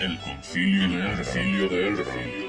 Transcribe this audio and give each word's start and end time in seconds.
El 0.00 0.18
concilio 0.18 0.88
de 0.88 0.96
Elrond. 1.08 1.68
de 1.70 1.88
Elrond. 1.88 2.45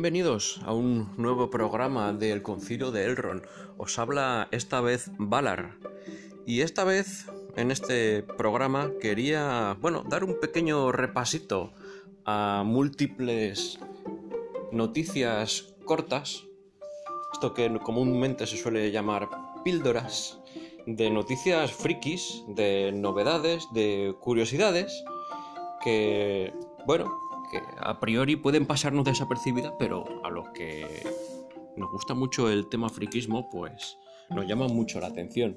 Bienvenidos 0.00 0.62
a 0.64 0.72
un 0.72 1.12
nuevo 1.18 1.50
programa 1.50 2.14
del 2.14 2.40
Concilio 2.40 2.90
de 2.90 3.04
Elrond. 3.04 3.42
Os 3.76 3.98
habla 3.98 4.48
esta 4.50 4.80
vez 4.80 5.10
Valar. 5.18 5.76
Y 6.46 6.62
esta 6.62 6.84
vez, 6.84 7.26
en 7.54 7.70
este 7.70 8.22
programa, 8.22 8.92
quería, 8.98 9.76
bueno, 9.78 10.02
dar 10.08 10.24
un 10.24 10.40
pequeño 10.40 10.90
repasito 10.90 11.74
a 12.24 12.62
múltiples 12.64 13.78
noticias 14.72 15.74
cortas, 15.84 16.44
esto 17.34 17.52
que 17.52 17.70
comúnmente 17.80 18.46
se 18.46 18.56
suele 18.56 18.90
llamar 18.90 19.28
píldoras, 19.64 20.40
de 20.86 21.10
noticias 21.10 21.72
frikis, 21.72 22.42
de 22.48 22.90
novedades, 22.90 23.68
de 23.74 24.14
curiosidades, 24.18 25.04
que, 25.84 26.54
bueno, 26.86 27.29
que 27.50 27.60
a 27.78 27.98
priori 28.00 28.36
pueden 28.36 28.66
pasarnos 28.66 29.04
desapercibidas, 29.04 29.72
pero 29.78 30.24
a 30.24 30.30
los 30.30 30.48
que 30.50 31.02
nos 31.76 31.90
gusta 31.90 32.14
mucho 32.14 32.50
el 32.50 32.68
tema 32.68 32.88
friquismo, 32.88 33.48
pues 33.50 33.96
nos 34.30 34.46
llama 34.46 34.68
mucho 34.68 35.00
la 35.00 35.08
atención. 35.08 35.54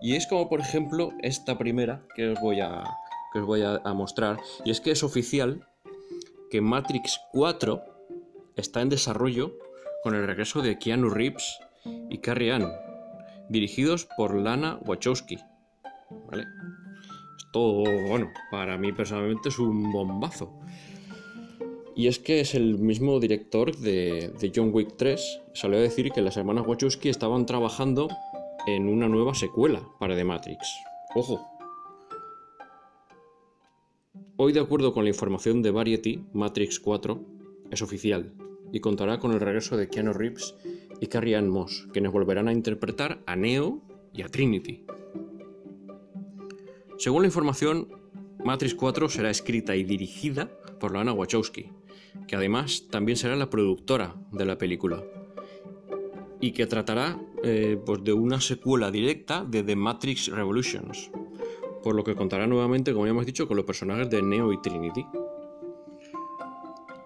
Y 0.00 0.16
es 0.16 0.26
como 0.26 0.48
por 0.48 0.60
ejemplo 0.60 1.12
esta 1.22 1.58
primera 1.58 2.06
que 2.14 2.28
os 2.28 2.40
voy 2.40 2.60
a, 2.60 2.84
que 3.32 3.40
os 3.40 3.46
voy 3.46 3.62
a, 3.62 3.80
mostrar, 3.94 4.38
y 4.64 4.70
es 4.70 4.80
que 4.80 4.90
es 4.90 5.02
oficial 5.02 5.66
que 6.50 6.60
Matrix 6.60 7.20
4 7.32 7.82
está 8.56 8.80
en 8.80 8.88
desarrollo 8.88 9.58
con 10.02 10.14
el 10.14 10.26
regreso 10.26 10.62
de 10.62 10.78
Keanu 10.78 11.10
Reeves 11.10 11.58
y 12.10 12.18
Carrie 12.18 12.52
Ann, 12.52 12.70
dirigidos 13.48 14.06
por 14.16 14.34
Lana 14.34 14.78
Wachowski. 14.84 15.38
¿Vale? 16.30 16.44
Esto, 17.38 17.82
bueno, 18.08 18.30
para 18.50 18.78
mí 18.78 18.92
personalmente 18.92 19.48
es 19.48 19.58
un 19.58 19.90
bombazo. 19.90 20.60
Y 21.96 22.08
es 22.08 22.18
que 22.18 22.40
es 22.40 22.54
el 22.54 22.78
mismo 22.78 23.20
director 23.20 23.76
de, 23.76 24.32
John 24.54 24.70
Wick 24.72 24.96
3. 24.96 25.40
Salió 25.52 25.78
a 25.78 25.82
decir 25.82 26.10
que 26.10 26.22
las 26.22 26.36
hermanas 26.36 26.66
Wachowski 26.66 27.08
estaban 27.08 27.46
trabajando 27.46 28.08
en 28.66 28.88
una 28.88 29.08
nueva 29.08 29.34
secuela 29.34 29.86
para 30.00 30.16
The 30.16 30.24
Matrix. 30.24 30.66
Ojo. 31.14 31.46
Hoy, 34.36 34.52
de 34.52 34.60
acuerdo 34.60 34.92
con 34.92 35.04
la 35.04 35.10
información 35.10 35.62
de 35.62 35.70
Variety, 35.70 36.24
Matrix 36.32 36.80
4 36.80 37.20
es 37.70 37.82
oficial 37.82 38.32
y 38.72 38.80
contará 38.80 39.20
con 39.20 39.30
el 39.30 39.38
regreso 39.38 39.76
de 39.76 39.88
Keanu 39.88 40.12
Reeves 40.12 40.56
y 41.00 41.06
Carrie 41.06 41.36
Ann 41.36 41.48
Moss, 41.48 41.86
quienes 41.92 42.10
volverán 42.10 42.48
a 42.48 42.52
interpretar 42.52 43.22
a 43.26 43.36
Neo 43.36 43.82
y 44.12 44.22
a 44.22 44.28
Trinity. 44.28 44.84
Según 46.98 47.22
la 47.22 47.28
información, 47.28 47.88
Matrix 48.44 48.74
4 48.74 49.08
será 49.08 49.30
escrita 49.30 49.76
y 49.76 49.84
dirigida 49.84 50.50
por 50.80 50.92
Lana 50.92 51.12
Wachowski, 51.12 51.70
que 52.26 52.36
además 52.36 52.88
también 52.90 53.16
será 53.16 53.36
la 53.36 53.50
productora 53.50 54.14
de 54.32 54.44
la 54.44 54.58
película 54.58 55.02
y 56.40 56.52
que 56.52 56.66
tratará 56.66 57.18
eh, 57.42 57.80
pues 57.84 58.04
de 58.04 58.12
una 58.12 58.40
secuela 58.40 58.90
directa 58.90 59.44
de 59.44 59.62
The 59.62 59.76
Matrix 59.76 60.28
Revolutions, 60.28 61.10
por 61.82 61.94
lo 61.94 62.04
que 62.04 62.14
contará 62.14 62.46
nuevamente, 62.46 62.92
como 62.92 63.06
ya 63.06 63.10
hemos 63.10 63.26
dicho, 63.26 63.48
con 63.48 63.56
los 63.56 63.64
personajes 63.64 64.10
de 64.10 64.22
Neo 64.22 64.52
y 64.52 64.60
Trinity. 64.60 65.06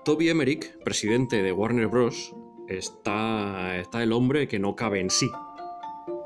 Toby 0.05 0.31
Emmerich, 0.31 0.79
presidente 0.83 1.43
de 1.43 1.53
Warner 1.53 1.87
Bros., 1.87 2.35
está, 2.67 3.79
está 3.79 4.03
el 4.03 4.13
hombre 4.13 4.49
que 4.49 4.59
no 4.59 4.75
cabe 4.75 5.01
en 5.01 5.11
sí, 5.11 5.31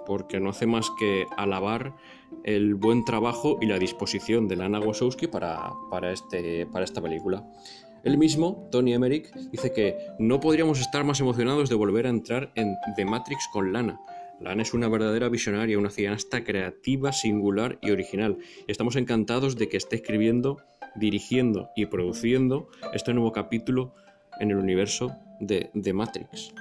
porque 0.06 0.40
no 0.40 0.50
hace 0.50 0.66
más 0.66 0.90
que 0.98 1.26
alabar 1.36 1.94
el 2.44 2.74
buen 2.74 3.04
trabajo 3.04 3.58
y 3.60 3.66
la 3.66 3.78
disposición 3.78 4.48
de 4.48 4.56
Lana 4.56 4.80
Wachowski 4.80 5.26
para, 5.26 5.72
para, 5.90 6.12
este, 6.12 6.66
para 6.66 6.84
esta 6.84 7.00
película. 7.00 7.44
Él 8.04 8.18
mismo, 8.18 8.68
Tony 8.72 8.94
Emmerich, 8.94 9.32
dice 9.52 9.72
que 9.72 9.96
no 10.18 10.40
podríamos 10.40 10.80
estar 10.80 11.04
más 11.04 11.20
emocionados 11.20 11.68
de 11.68 11.76
volver 11.76 12.06
a 12.06 12.10
entrar 12.10 12.50
en 12.56 12.74
The 12.96 13.04
Matrix 13.04 13.48
con 13.52 13.72
Lana. 13.72 14.00
Lana 14.40 14.62
es 14.62 14.74
una 14.74 14.88
verdadera 14.88 15.28
visionaria, 15.28 15.78
una 15.78 15.90
cineasta 15.90 16.42
creativa, 16.42 17.12
singular 17.12 17.78
y 17.80 17.92
original. 17.92 18.38
Estamos 18.66 18.96
encantados 18.96 19.56
de 19.56 19.68
que 19.68 19.76
esté 19.76 19.96
escribiendo, 19.96 20.58
dirigiendo 20.96 21.70
y 21.76 21.86
produciendo 21.86 22.68
este 22.92 23.14
nuevo 23.14 23.30
capítulo 23.30 23.94
en 24.40 24.50
el 24.50 24.56
universo 24.56 25.14
de 25.38 25.70
The 25.80 25.92
Matrix. 25.92 26.52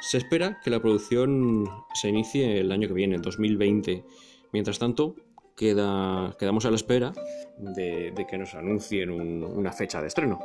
Se 0.00 0.18
espera 0.18 0.58
que 0.64 0.70
la 0.70 0.80
producción 0.80 1.68
se 1.94 2.08
inicie 2.08 2.58
el 2.60 2.72
año 2.72 2.88
que 2.88 2.94
viene, 2.94 3.16
en 3.16 3.22
2020. 3.22 4.04
Mientras 4.52 4.78
tanto, 4.80 5.14
queda, 5.56 6.36
quedamos 6.38 6.66
a 6.66 6.70
la 6.70 6.76
espera 6.76 7.12
de, 7.58 8.26
que 8.28 8.38
nos 8.38 8.54
anuncien 8.54 9.10
una 9.10 9.72
fecha 9.72 10.00
de 10.00 10.08
estreno. 10.08 10.38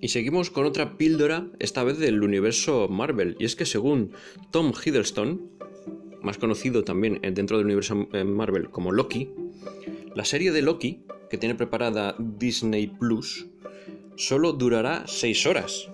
Y 0.00 0.08
seguimos 0.08 0.50
con 0.50 0.66
otra 0.66 0.98
píldora, 0.98 1.46
esta 1.58 1.82
vez 1.82 1.98
del 1.98 2.22
universo 2.22 2.88
Marvel. 2.88 3.36
Y 3.38 3.46
es 3.46 3.56
que 3.56 3.64
según 3.64 4.12
Tom 4.50 4.72
Hiddleston, 4.72 5.50
más 6.20 6.36
conocido 6.36 6.84
también 6.84 7.22
dentro 7.32 7.56
del 7.56 7.64
universo 7.64 8.06
eh, 8.12 8.22
Marvel 8.22 8.68
como 8.68 8.92
Loki, 8.92 9.30
la 10.14 10.26
serie 10.26 10.52
de 10.52 10.60
Loki, 10.60 11.04
que 11.30 11.38
tiene 11.38 11.54
preparada 11.54 12.14
Disney 12.18 12.86
Plus, 12.86 13.46
solo 14.16 14.52
durará 14.52 15.04
6 15.06 15.46
horas. 15.46 15.88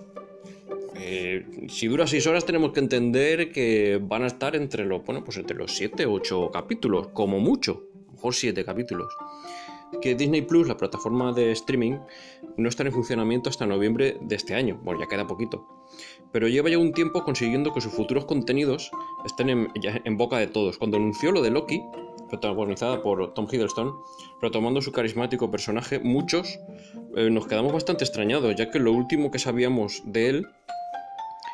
Eh, 0.95 1.45
si 1.67 1.87
dura 1.87 2.05
6 2.05 2.27
horas 2.27 2.45
tenemos 2.45 2.71
que 2.73 2.79
entender 2.79 3.51
que 3.51 3.99
van 4.01 4.23
a 4.23 4.27
estar 4.27 4.55
entre 4.55 4.85
los, 4.85 5.03
bueno, 5.03 5.23
pues 5.23 5.37
entre 5.37 5.57
los 5.57 5.71
7 5.71 6.05
o 6.05 6.13
8 6.13 6.51
capítulos, 6.51 7.07
como 7.07 7.39
mucho, 7.39 7.83
mejor 8.13 8.35
7 8.35 8.63
capítulos. 8.63 9.13
Que 10.01 10.15
Disney 10.15 10.43
Plus, 10.43 10.67
la 10.67 10.77
plataforma 10.77 11.33
de 11.33 11.51
streaming, 11.51 11.97
no 12.55 12.69
estará 12.69 12.89
en 12.89 12.93
funcionamiento 12.93 13.49
hasta 13.49 13.65
noviembre 13.65 14.17
de 14.21 14.35
este 14.35 14.53
año, 14.53 14.79
bueno, 14.83 15.01
ya 15.01 15.07
queda 15.07 15.27
poquito. 15.27 15.67
Pero 16.31 16.47
lleva 16.47 16.69
ya 16.69 16.77
un 16.77 16.93
tiempo 16.93 17.23
consiguiendo 17.23 17.73
que 17.73 17.81
sus 17.81 17.91
futuros 17.91 18.25
contenidos 18.25 18.91
estén 19.25 19.49
en, 19.49 19.67
en 19.83 20.17
boca 20.17 20.37
de 20.37 20.47
todos. 20.47 20.77
Cuando 20.77 20.97
anunció 20.97 21.31
lo 21.31 21.41
de 21.41 21.49
Loki, 21.49 21.81
protagonizada 22.31 23.01
por 23.03 23.33
Tom 23.33 23.47
Hiddleston, 23.51 23.93
retomando 24.41 24.81
su 24.81 24.91
carismático 24.91 25.51
personaje, 25.51 25.99
muchos 25.99 26.59
eh, 27.15 27.29
nos 27.29 27.45
quedamos 27.47 27.73
bastante 27.73 28.03
extrañados, 28.03 28.55
ya 28.55 28.71
que 28.71 28.79
lo 28.79 28.93
último 28.93 29.29
que 29.31 29.39
sabíamos 29.39 30.01
de 30.05 30.29
él 30.29 30.47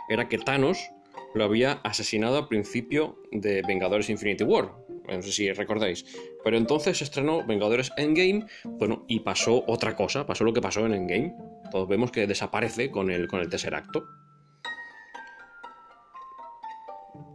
era 0.09 0.29
que 0.29 0.37
Thanos 0.37 0.91
lo 1.33 1.43
había 1.43 1.73
asesinado 1.83 2.37
al 2.37 2.47
principio 2.47 3.19
de 3.31 3.61
Vengadores 3.67 4.09
Infinity 4.09 4.43
War. 4.43 4.71
No 5.07 5.21
sé 5.21 5.31
si 5.31 5.51
recordáis. 5.51 6.05
Pero 6.43 6.57
entonces 6.57 7.01
estrenó 7.01 7.45
Vengadores 7.45 7.91
Endgame, 7.97 8.45
bueno, 8.63 9.05
y 9.07 9.21
pasó 9.21 9.63
otra 9.67 9.95
cosa, 9.95 10.25
pasó 10.25 10.43
lo 10.43 10.53
que 10.53 10.61
pasó 10.61 10.85
en 10.85 10.93
Endgame. 10.93 11.33
Todos 11.71 11.87
vemos 11.87 12.11
que 12.11 12.27
desaparece 12.27 12.91
con 12.91 13.09
el, 13.09 13.27
con 13.27 13.39
el 13.39 13.49
tercer 13.49 13.73
acto. 13.75 14.05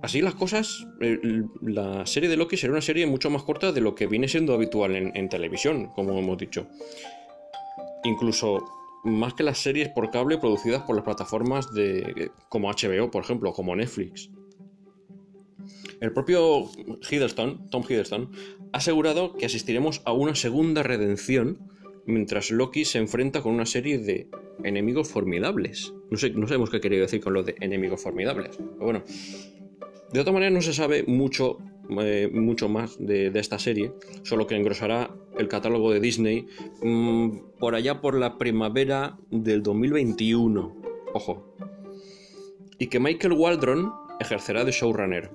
Así 0.02 0.20
las 0.20 0.34
cosas, 0.34 0.84
la 1.60 2.04
serie 2.06 2.28
de 2.28 2.36
Loki 2.36 2.56
será 2.56 2.72
una 2.72 2.82
serie 2.82 3.06
mucho 3.06 3.30
más 3.30 3.44
corta 3.44 3.70
de 3.70 3.80
lo 3.80 3.94
que 3.94 4.08
viene 4.08 4.26
siendo 4.26 4.52
habitual 4.52 4.96
en, 4.96 5.28
televisión, 5.28 5.90
como 5.94 6.18
hemos 6.18 6.38
dicho. 6.38 6.66
Incluso 8.02 8.64
más 9.04 9.34
que 9.34 9.44
las 9.44 9.58
series 9.58 9.90
por 9.90 10.10
cable 10.10 10.38
producidas 10.38 10.82
por 10.82 10.96
las 10.96 11.04
plataformas 11.04 11.72
de, 11.72 12.32
como 12.48 12.68
HBO, 12.68 13.12
por 13.12 13.22
ejemplo, 13.22 13.52
como 13.52 13.76
Netflix. 13.76 14.28
El 16.00 16.12
propio 16.12 16.68
Hiddleston, 17.08 17.70
Tom 17.70 17.84
Hiddleston, 17.88 18.32
ha 18.72 18.78
asegurado 18.78 19.34
que 19.34 19.46
asistiremos 19.46 20.02
a 20.04 20.12
una 20.12 20.34
segunda 20.34 20.82
redención 20.82 21.70
mientras 22.06 22.50
Loki 22.50 22.84
se 22.84 22.98
enfrenta 22.98 23.40
con 23.40 23.54
una 23.54 23.66
serie 23.66 23.98
de 23.98 24.28
enemigos 24.64 25.08
formidables. 25.08 25.92
No, 26.10 26.18
sé, 26.18 26.30
no 26.30 26.46
sabemos 26.46 26.70
qué 26.70 26.80
quería 26.80 27.00
decir 27.00 27.20
con 27.20 27.34
lo 27.34 27.42
de 27.42 27.54
enemigos 27.60 28.02
formidables. 28.02 28.56
Pero 28.56 28.84
bueno, 28.84 29.04
de 30.12 30.20
otra 30.20 30.32
manera 30.32 30.50
no 30.50 30.60
se 30.60 30.72
sabe 30.72 31.04
mucho 31.04 31.58
eh, 32.00 32.30
mucho 32.32 32.68
más 32.68 32.96
de, 32.98 33.30
esta 33.34 33.58
serie, 33.58 33.92
solo 34.22 34.46
que 34.46 34.56
engrosará 34.56 35.10
el 35.36 35.48
catálogo 35.48 35.92
de 35.92 36.00
Disney 36.00 36.46
mm, 36.80 37.58
por 37.58 37.74
allá 37.74 38.00
por 38.00 38.16
la 38.16 38.38
primavera 38.38 39.18
del 39.30 39.62
2021. 39.62 40.76
Ojo. 41.12 41.54
Y 42.78 42.86
que 42.86 43.00
Michael 43.00 43.34
Waldron 43.34 43.92
ejercerá 44.20 44.64
de 44.64 44.72
showrunner. 44.72 45.30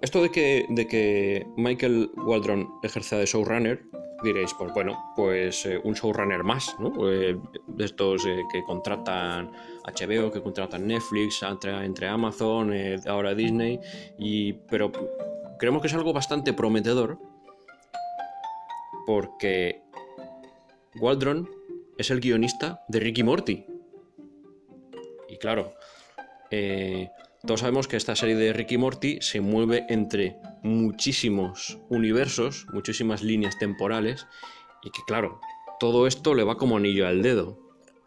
Esto 0.00 0.22
de 0.22 0.30
que, 0.30 0.66
de 0.68 0.86
que 0.86 1.46
Michael 1.56 2.10
Waldron 2.16 2.68
ejerza 2.82 3.16
de 3.18 3.26
showrunner 3.26 3.84
diréis, 4.24 4.52
pues 4.54 4.72
bueno, 4.74 4.98
pues 5.16 5.64
eh, 5.66 5.80
un 5.82 5.94
showrunner 5.94 6.42
más, 6.42 6.76
¿no? 6.78 6.92
Eh, 7.10 7.38
de 7.68 7.84
estos 7.84 8.24
que 8.24 8.62
contratan 8.64 9.52
HBO, 9.84 10.30
que 10.30 10.42
contratan 10.42 10.86
Netflix, 10.86 11.42
entre, 11.42 11.84
entre 11.84 12.08
Amazon, 12.08 12.72
ahora 13.06 13.34
Disney, 13.34 13.80
y, 14.18 14.52
pero 14.52 14.92
creemos 15.58 15.82
que 15.82 15.88
es 15.88 15.94
algo 15.94 16.12
bastante 16.12 16.52
prometedor 16.52 17.18
porque 19.06 19.82
Waldron 21.00 21.48
es 21.98 22.10
el 22.10 22.20
guionista 22.20 22.84
de 22.88 23.00
Ricky 23.00 23.22
Morty. 23.22 23.66
Y 25.28 25.36
claro, 25.38 25.74
todos 27.44 27.60
sabemos 27.60 27.88
que 27.88 27.96
esta 27.96 28.14
serie 28.14 28.36
de 28.36 28.52
Ricky 28.52 28.78
Morty 28.78 29.18
se 29.20 29.40
mueve 29.40 29.86
entre 29.88 30.36
muchísimos 30.62 31.78
universos, 31.88 32.66
muchísimas 32.72 33.22
líneas 33.22 33.58
temporales, 33.58 34.26
y 34.82 34.90
que 34.90 35.02
claro, 35.06 35.40
todo 35.80 36.06
esto 36.06 36.34
le 36.34 36.44
va 36.44 36.56
como 36.56 36.76
anillo 36.76 37.06
al 37.06 37.22
dedo. 37.22 37.58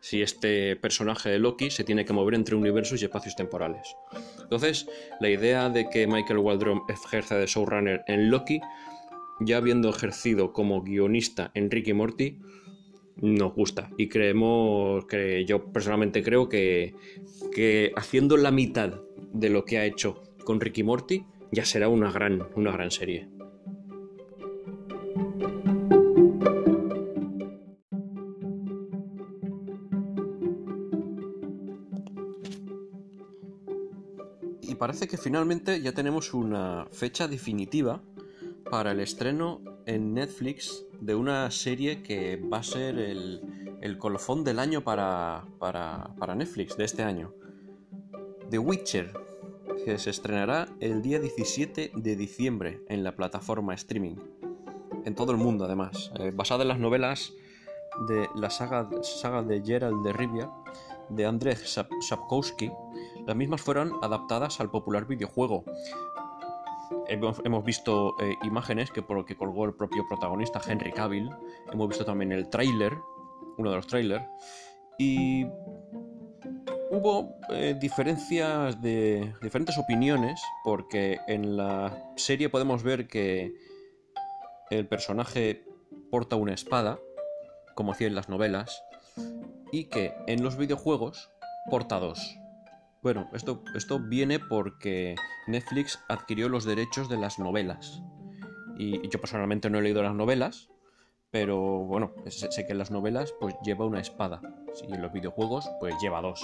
Si 0.05 0.21
este 0.21 0.75
personaje 0.75 1.31
de 1.31 1.39
Loki 1.39 1.71
se 1.71 1.83
tiene 1.83 2.05
que 2.05 2.13
mover 2.13 2.35
entre 2.35 2.55
universos 2.55 3.01
y 3.01 3.05
espacios 3.05 3.35
temporales. 3.35 3.95
Entonces, 4.39 4.87
la 5.19 5.31
idea 5.31 5.67
de 5.69 5.89
que 5.89 6.05
Michael 6.05 6.37
Waldron 6.37 6.83
ejerza 6.87 7.37
de 7.37 7.47
showrunner 7.47 8.03
en 8.05 8.29
Loki, 8.29 8.61
ya 9.39 9.57
habiendo 9.57 9.89
ejercido 9.89 10.53
como 10.53 10.83
guionista 10.83 11.49
en 11.55 11.71
Ricky 11.71 11.93
Morty, 11.93 12.37
nos 13.15 13.55
gusta. 13.55 13.89
Y 13.97 14.07
creemos 14.07 15.05
que 15.05 15.43
yo 15.45 15.71
personalmente 15.71 16.21
creo 16.21 16.49
que, 16.49 16.93
que 17.51 17.91
haciendo 17.95 18.37
la 18.37 18.51
mitad 18.51 19.01
de 19.33 19.49
lo 19.49 19.65
que 19.65 19.79
ha 19.79 19.85
hecho 19.85 20.21
con 20.43 20.61
Ricky 20.61 20.83
Morty, 20.83 21.25
ya 21.51 21.65
será 21.65 21.89
una 21.89 22.11
gran, 22.11 22.47
una 22.55 22.71
gran 22.71 22.91
serie. 22.91 23.27
Parece 34.95 35.09
que 35.09 35.17
finalmente 35.17 35.81
ya 35.81 35.91
tenemos 35.91 36.33
una 36.33 36.87
fecha 36.89 37.27
definitiva 37.27 38.01
para 38.71 38.91
el 38.91 39.01
estreno 39.01 39.59
en 39.85 40.13
Netflix 40.13 40.85
de 41.01 41.15
una 41.15 41.51
serie 41.51 42.01
que 42.01 42.37
va 42.37 42.59
a 42.59 42.63
ser 42.63 42.97
el, 42.97 43.77
el 43.81 43.97
colofón 43.97 44.45
del 44.45 44.57
año 44.57 44.85
para, 44.85 45.43
para, 45.59 46.15
para 46.17 46.33
Netflix 46.33 46.77
de 46.77 46.85
este 46.85 47.03
año. 47.03 47.33
The 48.49 48.57
Witcher, 48.57 49.11
que 49.83 49.99
se 49.99 50.11
estrenará 50.11 50.69
el 50.79 51.01
día 51.01 51.19
17 51.19 51.91
de 51.93 52.15
diciembre 52.15 52.81
en 52.87 53.03
la 53.03 53.17
plataforma 53.17 53.73
streaming. 53.73 54.15
En 55.03 55.13
todo 55.13 55.33
el 55.33 55.37
mundo, 55.37 55.65
además. 55.65 56.09
Eh, 56.19 56.31
basada 56.33 56.61
en 56.61 56.69
las 56.69 56.79
novelas 56.79 57.33
de 58.07 58.29
la 58.33 58.49
saga, 58.49 58.89
saga 59.03 59.43
de 59.43 59.61
Gerald 59.61 60.05
de 60.05 60.13
Rivia 60.13 60.49
de 61.09 61.25
Andrzej 61.25 61.59
Sapkowski, 61.99 62.71
las 63.25 63.35
mismas 63.35 63.61
fueron 63.61 63.93
adaptadas 64.01 64.59
al 64.59 64.69
popular 64.69 65.05
videojuego. 65.05 65.63
Hemos, 67.07 67.63
visto 67.63 68.15
eh, 68.19 68.35
imágenes 68.43 68.91
que, 68.91 69.01
por, 69.01 69.25
que 69.25 69.35
colgó 69.35 69.65
el 69.65 69.73
propio 69.73 70.05
protagonista 70.07 70.61
Henry 70.65 70.91
Cavill. 70.91 71.29
Hemos 71.71 71.89
visto 71.89 72.05
también 72.05 72.31
el 72.31 72.49
tráiler, 72.49 72.93
uno 73.57 73.69
de 73.71 73.75
los 73.75 73.87
trailers. 73.87 74.25
Y 74.97 75.45
hubo 76.91 77.35
eh, 77.49 77.75
diferencias 77.79 78.81
de 78.81 79.33
diferentes 79.41 79.77
opiniones 79.77 80.41
porque 80.63 81.19
en 81.27 81.57
la 81.57 82.11
serie 82.15 82.49
podemos 82.49 82.83
ver 82.83 83.07
que 83.07 83.53
el 84.69 84.87
personaje 84.87 85.63
porta 86.11 86.35
una 86.35 86.53
espada, 86.53 86.99
como 87.75 87.91
hacía 87.91 88.07
en 88.07 88.15
las 88.15 88.29
novelas, 88.29 88.83
y 89.71 89.85
que 89.85 90.13
en 90.27 90.43
los 90.43 90.57
videojuegos 90.57 91.31
porta 91.69 91.99
dos. 91.99 92.37
Bueno, 93.05 93.29
esto, 93.33 93.63
esto 93.75 93.99
viene 93.99 94.39
porque 94.39 95.13
Netflix 95.45 96.03
adquirió 96.09 96.49
los 96.49 96.65
derechos 96.65 97.07
de 97.07 97.17
las 97.17 97.37
novelas. 97.37 98.01
Y, 98.79 99.07
yo 99.09 99.21
personalmente 99.21 99.69
no 99.69 99.77
he 99.77 99.83
leído 99.83 100.01
las 100.01 100.15
novelas, 100.15 100.71
pero 101.29 101.85
bueno, 101.85 102.15
sé, 102.25 102.49
que 102.65 102.71
en 102.71 102.79
las 102.79 102.89
novelas 102.89 103.31
pues 103.39 103.53
lleva 103.63 103.85
una 103.85 103.99
espada. 103.99 104.41
Y 104.89 104.91
en 104.91 105.03
los 105.03 105.13
videojuegos 105.13 105.69
pues 105.79 105.93
lleva 106.01 106.19
dos. 106.19 106.43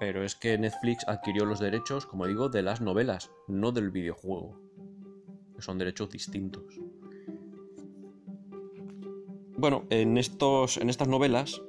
Pero 0.00 0.24
es 0.24 0.34
que 0.34 0.58
Netflix 0.58 1.06
adquirió 1.06 1.44
los 1.44 1.60
derechos, 1.60 2.04
como 2.04 2.26
digo, 2.26 2.48
de 2.48 2.62
las 2.62 2.80
novelas, 2.80 3.30
no 3.46 3.70
del 3.70 3.92
videojuego. 3.92 4.58
Son 5.60 5.78
derechos 5.78 6.10
distintos. 6.10 6.64
Bueno, 9.56 9.84
en, 9.90 10.18
estos, 10.18 10.78
en 10.78 10.90
estas 10.90 11.06
novelas 11.06 11.62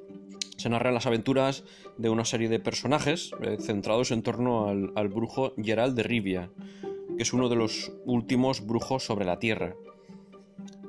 se 0.57 0.69
narran 0.69 0.93
las 0.93 1.05
aventuras 1.05 1.63
de 1.97 2.09
una 2.09 2.25
serie 2.25 2.49
de 2.49 2.59
personajes 2.59 3.31
eh, 3.41 3.57
centrados 3.59 4.11
en 4.11 4.23
torno 4.23 4.67
al, 4.67 5.07
brujo 5.07 5.53
Gerald 5.57 5.95
de 5.95 6.03
Rivia, 6.03 6.51
que 7.15 7.23
es 7.23 7.33
uno 7.33 7.47
de 7.47 7.55
los 7.55 7.91
últimos 8.05 8.65
brujos 8.65 9.05
sobre 9.05 9.25
la 9.25 9.39
Tierra. 9.39 9.75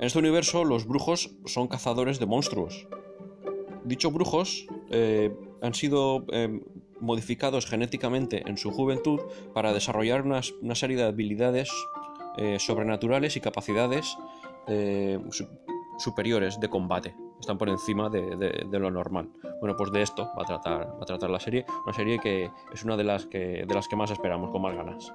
En 0.01 0.07
este 0.07 0.19
universo, 0.19 0.65
los 0.65 0.87
brujos 0.87 1.31
son 1.45 1.69
cazadores 1.69 2.19
de 2.19 2.27
monstruos. 2.27 2.89
Dichos 3.85 4.13
brujos 4.13 4.67
eh, 4.91 5.35
han 5.61 5.75
sido 5.75 6.25
eh, 6.33 6.61
modificados 7.01 7.67
genéticamente 7.67 8.43
en 8.49 8.57
su 8.57 8.71
juventud 8.71 9.21
para 9.55 9.73
desarrollar 9.73 10.23
una, 10.23 10.75
serie 10.75 10.97
de 10.97 11.05
habilidades 11.05 11.71
sobrenaturales 12.59 13.37
y 13.37 13.41
capacidades 13.41 14.17
superiores 15.99 16.61
de 16.61 16.69
combate. 16.69 17.15
Están 17.41 17.59
por 17.59 17.69
encima 17.69 18.09
de, 18.09 18.67
lo 18.71 18.91
normal. 18.91 19.29
Bueno, 19.61 19.77
pues 19.77 19.91
de 19.93 20.03
esto 20.03 20.31
va 20.37 20.43
a 20.43 20.47
tratar, 20.47 20.89
va 20.99 21.03
a 21.03 21.07
tratar 21.07 21.31
la 21.31 21.41
serie. 21.41 21.65
Una 21.85 21.95
serie 21.95 22.19
que 22.19 22.51
es 22.73 22.85
una 22.85 22.97
de 22.97 23.05
las 23.05 23.27
que, 23.27 23.65
de 23.67 23.75
las 23.75 23.89
que 23.89 23.97
más 23.97 24.11
esperamos, 24.11 24.51
con 24.51 24.63
más 24.63 24.75
ganas. 24.75 25.13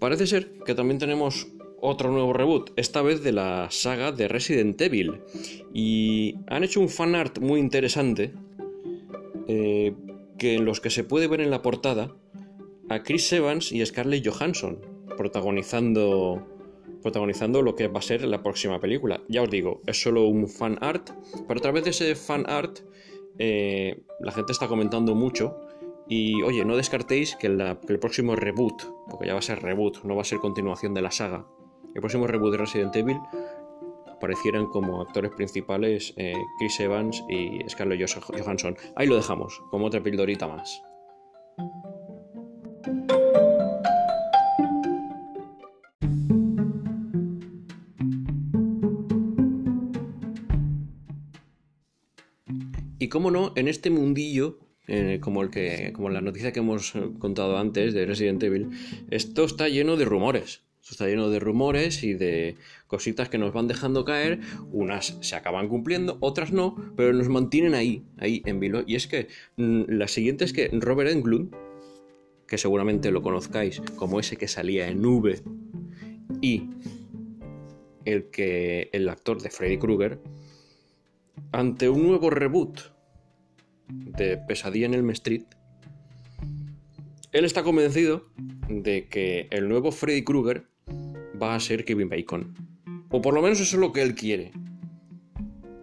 Parece 0.00 0.26
ser 0.26 0.58
que 0.64 0.74
también 0.74 0.98
tenemos 0.98 1.46
otro 1.80 2.10
nuevo 2.10 2.32
reboot, 2.32 2.70
esta 2.76 3.02
vez 3.02 3.22
de 3.22 3.32
la 3.32 3.68
saga 3.70 4.12
de 4.12 4.28
Resident 4.28 4.80
Evil. 4.80 5.20
Y 5.72 6.36
han 6.46 6.64
hecho 6.64 6.80
un 6.80 6.88
fanart 6.88 7.38
muy 7.38 7.60
interesante, 7.60 8.32
que 10.40 10.54
en 10.54 10.64
los 10.64 10.80
que 10.80 10.88
se 10.88 11.04
puede 11.04 11.28
ver 11.28 11.42
en 11.42 11.50
la 11.50 11.60
portada 11.60 12.16
a 12.88 13.02
Chris 13.02 13.30
Evans 13.32 13.70
y 13.72 13.84
Scarlett 13.84 14.26
Johansson 14.26 14.80
protagonizando, 15.18 16.46
protagonizando 17.02 17.60
lo 17.60 17.76
que 17.76 17.88
va 17.88 17.98
a 17.98 18.02
ser 18.02 18.24
la 18.24 18.42
próxima 18.42 18.80
película. 18.80 19.20
Ya 19.28 19.42
os 19.42 19.50
digo, 19.50 19.82
es 19.86 20.00
solo 20.00 20.26
un 20.26 20.48
fan 20.48 20.78
art, 20.80 21.10
pero 21.46 21.58
a 21.58 21.62
través 21.62 21.84
de 21.84 21.90
ese 21.90 22.14
fan 22.14 22.46
art 22.48 22.80
eh, 23.38 24.02
la 24.18 24.32
gente 24.32 24.52
está 24.52 24.66
comentando 24.66 25.14
mucho 25.14 25.58
y 26.08 26.42
oye, 26.42 26.64
no 26.64 26.74
descartéis 26.74 27.36
que, 27.36 27.46
el 27.46 27.98
próximo 28.00 28.34
reboot, 28.34 28.82
porque 29.10 29.26
ya 29.26 29.34
va 29.34 29.40
a 29.40 29.42
ser 29.42 29.60
reboot, 29.60 30.02
no 30.04 30.16
va 30.16 30.22
a 30.22 30.24
ser 30.24 30.38
continuación 30.38 30.94
de 30.94 31.02
la 31.02 31.10
saga, 31.10 31.46
el 31.94 32.00
próximo 32.00 32.26
reboot 32.26 32.52
de 32.52 32.58
Resident 32.58 32.96
Evil 32.96 33.18
aparecieran 34.20 34.66
como 34.66 35.00
actores 35.00 35.30
principales 35.30 36.12
eh, 36.18 36.34
Chris 36.58 36.78
Evans 36.78 37.24
y 37.30 37.58
Scarlett 37.70 38.06
Johansson. 38.06 38.76
Ahí 38.94 39.06
lo 39.06 39.16
dejamos, 39.16 39.62
como 39.70 39.86
otra 39.86 40.02
pildorita 40.02 40.46
más. 40.46 40.82
Y 52.98 53.08
cómo 53.08 53.30
no, 53.30 53.52
en 53.56 53.68
este 53.68 53.88
mundillo 53.88 54.58
eh, 54.86 55.18
como, 55.22 55.40
el 55.40 55.48
que, 55.48 55.94
como 55.94 56.10
la 56.10 56.20
noticia 56.20 56.52
que 56.52 56.60
hemos 56.60 56.92
contado 57.18 57.56
antes 57.56 57.94
de 57.94 58.04
Resident 58.04 58.42
Evil, 58.42 58.68
esto 59.10 59.44
está 59.44 59.70
lleno 59.70 59.96
de 59.96 60.04
rumores. 60.04 60.69
Está 60.88 61.06
lleno 61.06 61.30
de 61.30 61.38
rumores 61.38 62.02
y 62.02 62.14
de 62.14 62.56
cositas 62.86 63.28
que 63.28 63.38
nos 63.38 63.52
van 63.52 63.68
dejando 63.68 64.04
caer. 64.04 64.40
Unas 64.72 65.16
se 65.20 65.36
acaban 65.36 65.68
cumpliendo, 65.68 66.16
otras 66.20 66.52
no, 66.52 66.74
pero 66.96 67.12
nos 67.12 67.28
mantienen 67.28 67.74
ahí, 67.74 68.04
ahí 68.18 68.42
en 68.44 68.60
vilo. 68.60 68.82
Y 68.86 68.96
es 68.96 69.06
que 69.06 69.28
mm, 69.56 69.82
la 69.88 70.08
siguiente 70.08 70.44
es 70.44 70.52
que 70.52 70.68
Robert 70.72 71.10
Englund, 71.10 71.54
que 72.48 72.58
seguramente 72.58 73.12
lo 73.12 73.22
conozcáis 73.22 73.80
como 73.96 74.18
ese 74.18 74.36
que 74.36 74.48
salía 74.48 74.88
en 74.88 75.04
V, 75.04 75.40
y 76.40 76.70
el 78.04 78.30
que 78.30 78.88
el 78.92 79.08
actor 79.08 79.40
de 79.40 79.50
Freddy 79.50 79.78
Krueger, 79.78 80.20
ante 81.52 81.88
un 81.88 82.02
nuevo 82.02 82.30
reboot 82.30 82.80
de 83.88 84.38
Pesadilla 84.38 84.86
en 84.86 84.94
el 84.94 85.08
Street, 85.10 85.44
él 87.32 87.44
está 87.44 87.62
convencido 87.62 88.26
de 88.68 89.06
que 89.08 89.46
el 89.50 89.68
nuevo 89.68 89.92
Freddy 89.92 90.24
Krueger 90.24 90.69
va 91.40 91.54
a 91.54 91.60
ser 91.60 91.84
Kevin 91.84 92.08
Bacon. 92.08 92.54
O 93.10 93.20
por 93.20 93.34
lo 93.34 93.42
menos 93.42 93.60
eso 93.60 93.76
es 93.76 93.80
lo 93.80 93.92
que 93.92 94.02
él 94.02 94.14
quiere. 94.14 94.52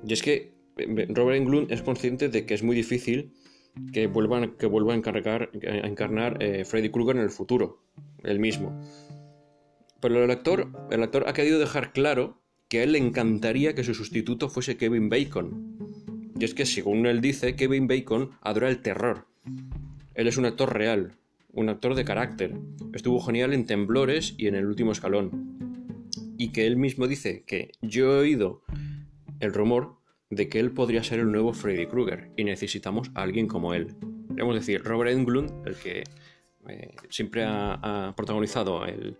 Y 0.06 0.14
es 0.14 0.22
que 0.22 0.54
eh, 0.78 1.08
Robert 1.10 1.38
Englund 1.38 1.72
es 1.72 1.82
consciente 1.82 2.30
de 2.30 2.46
que 2.46 2.54
es 2.54 2.64
muy 2.64 2.76
difícil 2.76 3.34
que 3.94 4.08
vuelva, 4.08 4.56
que 4.58 4.66
vuelva 4.66 4.94
a, 4.94 4.96
a 4.96 5.88
encarnar 5.88 6.42
eh, 6.42 6.66
Freddy 6.66 6.90
Krueger 6.90 7.18
en 7.18 7.24
el 7.24 7.30
futuro, 7.30 7.84
él 8.24 8.40
mismo. 8.40 8.80
Pero 10.00 10.24
el 10.24 10.32
actor, 10.32 10.70
el 10.92 11.04
actor 11.04 11.26
ha 11.28 11.34
querido 11.34 11.60
dejar 11.60 11.92
claro 11.92 12.42
que 12.70 12.80
a 12.80 12.84
él 12.84 12.94
le 12.94 13.00
encantaría 13.00 13.74
que 13.76 13.84
su 13.84 13.94
sustituto 13.94 14.50
fuese 14.50 14.78
Kevin 14.78 15.10
Bacon. 15.10 15.78
Y 16.40 16.44
es 16.44 16.54
que, 16.54 16.66
según 16.66 17.06
él 17.06 17.22
dice, 17.22 17.56
Kevin 17.56 17.88
Bacon 17.88 18.32
adora 18.42 18.70
el 18.70 18.82
terror. 18.82 19.26
Él 20.14 20.28
es 20.28 20.38
un 20.38 20.46
actor 20.46 20.74
real, 20.74 21.14
un 21.50 21.70
actor 21.70 21.96
de 21.96 22.06
carácter. 22.06 22.56
Estuvo 22.94 23.20
genial 23.22 23.54
en 23.54 23.66
Temblores 23.66 24.36
y 24.38 24.48
en 24.48 24.56
El 24.56 24.66
último 24.66 24.92
escalón. 24.92 25.58
Y 26.38 26.52
que 26.52 26.68
él 26.68 26.78
mismo 26.78 27.08
dice 27.08 27.44
que 27.46 27.72
yo 27.82 28.14
he 28.14 28.20
oído 28.20 28.62
el 29.40 29.54
rumor 29.54 29.98
de 30.30 30.50
que 30.50 30.60
él 30.60 30.72
podría 30.72 31.04
ser 31.04 31.20
el 31.20 31.32
nuevo 31.32 31.54
Freddy 31.54 31.88
Krueger 31.88 32.32
y 32.36 32.44
necesitamos 32.44 33.12
a 33.16 33.24
alguien 33.24 33.48
como 33.48 33.74
él. 33.74 33.96
Debemos 34.30 34.56
decir, 34.56 34.84
Robert 34.84 35.12
Englund, 35.12 35.66
el 35.66 35.76
que 35.76 36.04
eh, 36.68 36.96
siempre 37.10 37.44
ha, 37.46 38.14
protagonizado 38.16 38.86
el, 38.86 39.18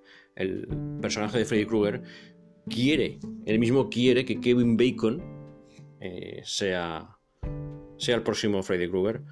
personaje 1.02 1.40
de 1.40 1.46
Freddy 1.46 1.66
Krueger, 1.66 2.04
quiere, 2.70 3.20
él 3.46 3.60
mismo 3.60 3.90
quiere 3.90 4.26
que 4.26 4.40
Kevin 4.40 4.78
Bacon 4.78 5.24
eh, 6.00 6.42
sea, 6.44 7.18
sea 7.98 8.16
el 8.16 8.22
próximo 8.22 8.62
Freddy 8.62 8.88
Krueger. 8.88 9.24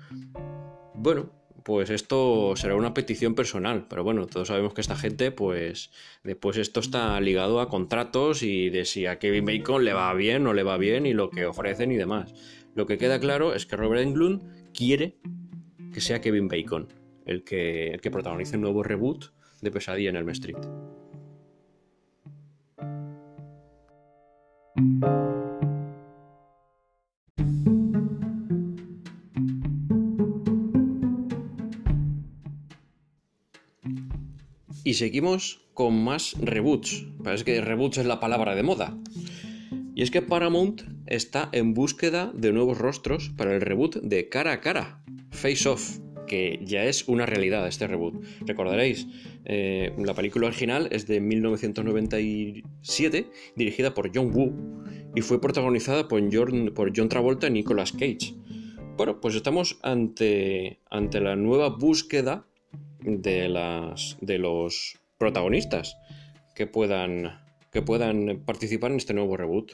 Bueno, 0.96 1.32
pues 1.66 1.90
esto 1.90 2.54
será 2.56 2.76
una 2.76 2.94
petición 2.94 3.34
personal, 3.34 3.88
pero 3.90 4.04
bueno, 4.04 4.28
todos 4.28 4.50
sabemos 4.50 4.76
que 4.76 4.82
esta 4.82 4.96
gente, 4.96 5.32
pues 5.32 5.90
después 6.24 6.58
esto 6.58 6.80
está 6.80 7.20
ligado 7.20 7.60
a 7.60 7.70
contratos 7.70 8.44
y 8.44 8.70
de 8.70 8.86
si 8.86 9.08
a 9.08 9.18
Kevin 9.18 9.46
Bacon 9.46 9.84
le 9.84 9.94
va 9.94 10.14
bien 10.14 10.44
o 10.44 10.46
no 10.46 10.54
le 10.54 10.62
va 10.62 10.78
bien 10.78 11.08
y 11.08 11.14
lo 11.14 11.32
que 11.32 11.48
ofrecen 11.48 11.92
y 11.92 11.96
demás. 11.96 12.36
Lo 12.76 12.86
que 12.86 13.00
queda 13.00 13.20
claro 13.20 13.56
es 13.56 13.66
que 13.66 13.78
Robert 13.78 14.04
Englund 14.04 14.44
quiere 14.76 15.18
que 15.92 16.02
sea 16.02 16.22
Kevin 16.22 16.50
Bacon 16.50 16.88
el 17.26 17.44
que, 17.44 17.88
el 17.88 18.00
que 18.00 18.12
protagonice 18.12 18.58
un 18.58 18.62
nuevo 18.62 18.84
reboot 18.84 19.34
de 19.64 19.72
Pesadilla 19.72 20.12
en 20.12 20.18
Elm 20.18 20.30
Street. 20.30 20.60
Y 34.86 34.94
seguimos 34.94 35.68
con 35.74 36.02
más 36.04 36.36
reboots. 36.40 37.08
Parece 37.24 37.44
que 37.44 37.60
reboots 37.60 37.98
es 37.98 38.06
la 38.06 38.20
palabra 38.20 38.54
de 38.54 38.62
moda. 38.62 38.96
Y 39.96 40.04
es 40.04 40.12
que 40.12 40.22
Paramount 40.22 40.84
está 41.08 41.50
en 41.54 41.74
búsqueda 41.74 42.32
de 42.36 42.52
nuevos 42.52 42.78
rostros 42.78 43.32
para 43.36 43.56
el 43.56 43.62
reboot 43.62 43.96
de 43.96 44.30
Cara 44.30 44.52
a 44.52 44.62
Cara, 44.62 45.04
Face 45.32 45.68
Off, 45.68 45.98
que 46.28 46.60
ya 46.62 46.84
es 46.84 47.08
una 47.08 47.26
realidad 47.26 47.68
este 47.68 47.88
reboot. 47.88 48.24
Recordaréis, 48.42 49.08
eh, 49.46 49.92
la 49.98 50.14
película 50.14 50.46
original 50.46 50.88
es 50.92 51.08
de 51.08 51.20
1997, 51.20 53.26
dirigida 53.56 53.96
por 53.96 54.12
John 54.14 54.30
Woo 54.36 54.84
y 55.16 55.22
fue 55.22 55.42
protagonizada 55.42 56.08
por 56.08 56.22
John, 56.32 56.74
por 56.76 56.94
John 56.96 57.10
Travolta 57.10 57.48
y 57.48 57.52
Nicolas 57.52 57.92
Cage. 57.92 58.36
Bueno, 58.98 59.20
pues 59.20 59.34
estamos 59.34 59.80
ante, 59.82 60.80
ante 60.92 61.22
la 61.22 61.36
nueva 61.36 61.70
búsqueda 61.70 62.46
de, 63.06 63.50
las, 63.50 64.18
de 64.22 64.40
los 64.40 64.98
protagonistas 65.18 65.98
que 66.56 66.68
puedan, 66.68 67.40
que 67.72 67.82
puedan 67.82 68.44
participar 68.46 68.92
en 68.92 68.98
este 68.98 69.14
nuevo 69.14 69.38
reboot. 69.38 69.74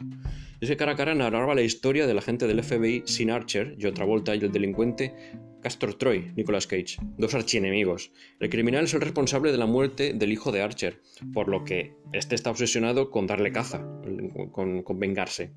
Es 0.59 0.69
que 0.69 0.77
cara 0.77 0.93
a 0.93 0.95
cara 0.95 1.15
narraba 1.15 1.55
la 1.55 1.61
historia 1.61 2.07
del 2.07 2.17
agente 2.17 2.47
del 2.47 2.63
FBI 2.63 3.03
Sin 3.05 3.31
Archer, 3.31 3.77
John 3.81 3.93
Travolta, 3.93 4.35
y 4.35 4.39
el 4.39 4.51
delincuente 4.51 5.13
Castor 5.61 5.93
Troy, 5.93 6.31
Nicolas 6.35 6.67
Cage, 6.67 6.97
dos 7.17 7.33
archienemigos. 7.35 8.11
El 8.39 8.49
criminal 8.49 8.85
es 8.85 8.93
el 8.93 9.01
responsable 9.01 9.51
de 9.51 9.57
la 9.57 9.67
muerte 9.67 10.13
del 10.13 10.31
hijo 10.31 10.51
de 10.51 10.61
Archer, 10.61 11.01
por 11.33 11.47
lo 11.47 11.63
que 11.63 11.93
este 12.13 12.35
está 12.35 12.49
obsesionado 12.49 13.11
con 13.11 13.27
darle 13.27 13.51
caza, 13.51 13.85
con, 14.51 14.81
con 14.81 14.99
vengarse. 14.99 15.53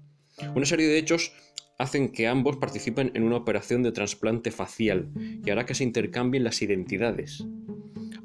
Una 0.55 0.67
serie 0.67 0.89
de 0.89 0.99
hechos 0.99 1.33
hacen 1.79 2.11
que 2.11 2.27
ambos 2.27 2.57
participen 2.57 3.11
en 3.15 3.25
una 3.25 3.37
operación 3.37 3.83
de 3.83 3.93
trasplante 3.93 4.51
facial 4.51 5.11
y 5.45 5.51
hará 5.51 5.67
que 5.67 5.75
se 5.75 5.85
intercambien 5.85 6.45
las 6.45 6.63
identidades. 6.63 7.45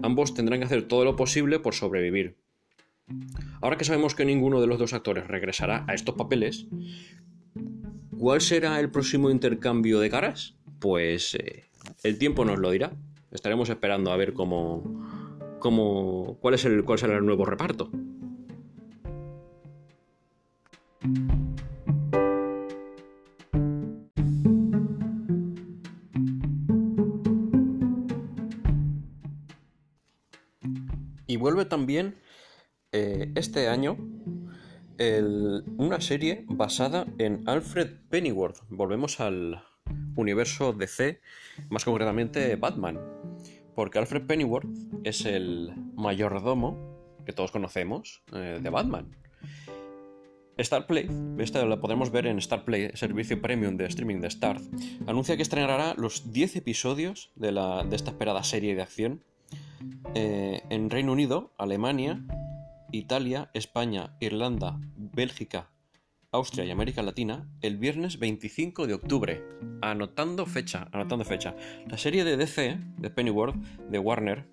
Ambos 0.02 0.34
tendrán 0.34 0.60
que 0.60 0.66
hacer 0.66 0.88
todo 0.88 1.04
lo 1.04 1.16
posible 1.16 1.60
por 1.60 1.74
sobrevivir. 1.74 2.38
Ahora 3.62 3.78
que 3.78 3.86
sabemos 3.86 4.16
que 4.16 4.26
ninguno 4.26 4.62
de 4.62 4.68
los 4.68 4.80
dos 4.80 4.94
actores 4.94 5.28
regresará 5.28 5.84
a 5.88 5.94
estos 5.94 6.16
papeles, 6.16 6.68
¿cuál 8.18 8.42
será 8.42 8.80
el 8.80 8.92
próximo 8.92 9.30
intercambio 9.30 10.00
de 10.00 10.10
caras? 10.10 10.56
Pues 10.80 11.36
eh, 11.36 11.66
el 12.04 12.18
tiempo 12.18 12.46
nos 12.46 12.60
lo 12.60 12.72
dirá. 12.72 12.92
Estaremos 13.32 13.70
esperando 13.70 14.12
a 14.12 14.18
ver 14.18 14.34
cómo, 14.34 14.84
cómo 15.60 16.38
cuál 16.40 16.54
es 16.54 16.66
el 16.66 16.84
cuál 16.84 17.00
será 17.00 17.18
el 17.18 17.26
nuevo 17.26 17.46
reparto. 17.46 17.92
También 31.66 32.20
eh, 32.92 33.32
este 33.36 33.68
año 33.68 33.98
una 35.78 36.02
serie 36.02 36.44
basada 36.48 37.06
en 37.18 37.48
Alfred 37.48 38.02
Pennyworth. 38.10 38.58
Volvemos 38.70 39.22
al 39.22 39.64
universo 40.16 40.74
DC, 40.74 41.22
más 41.70 41.86
concretamente 41.86 42.56
Batman. 42.58 43.00
Porque 43.76 43.98
Alfred 43.98 44.26
Pennyworth 44.26 44.68
es 45.06 45.26
el 45.26 45.74
mayordomo 45.96 47.22
que 47.26 47.32
todos 47.32 47.52
conocemos 47.52 48.24
eh, 48.34 48.60
de 48.62 48.70
Batman. 48.70 49.16
Starplay, 50.60 51.08
esta 51.38 51.66
la 51.66 51.80
podemos 51.80 52.12
ver 52.12 52.28
en 52.28 52.42
Starplay, 52.42 52.92
servicio 52.96 53.42
premium 53.42 53.78
de 53.78 53.86
streaming 53.86 54.20
de 54.20 54.28
Star, 54.28 54.60
anuncia 55.08 55.38
que 55.38 55.42
estrenará 55.42 55.94
los 55.96 56.34
10 56.34 56.58
episodios 56.58 57.32
de, 57.36 57.54
de 57.54 57.96
esta 57.96 58.12
esperada 58.12 58.44
serie 58.44 58.76
de 58.76 58.82
acción 58.82 59.24
eh, 60.16 60.62
en 60.70 60.90
Reino 60.90 61.12
Unido, 61.12 61.54
Alemania, 61.58 62.24
Italia, 62.92 63.50
España, 63.54 64.16
Irlanda, 64.20 64.80
Bélgica, 64.96 65.70
Austria 66.32 66.66
y 66.66 66.72
América 66.72 67.02
Latina 67.02 67.50
el 67.62 67.78
viernes 67.78 68.20
25 68.20 68.88
de 68.88 68.94
octubre. 68.94 69.44
Anotando 69.82 70.46
fecha, 70.46 70.88
anotando 70.92 71.26
fecha. 71.26 71.56
La 71.88 71.98
serie 71.98 72.24
de 72.24 72.38
DC, 72.38 72.80
de 72.98 73.10
Pennyworth, 73.10 73.56
de 73.56 74.00
Warner, 74.00 74.46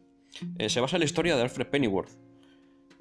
eh, 0.58 0.68
se 0.68 0.80
basa 0.80 0.96
en 0.96 1.00
la 1.00 1.06
historia 1.06 1.36
de 1.36 1.42
Alfred 1.42 1.66
Pennyworth, 1.66 2.10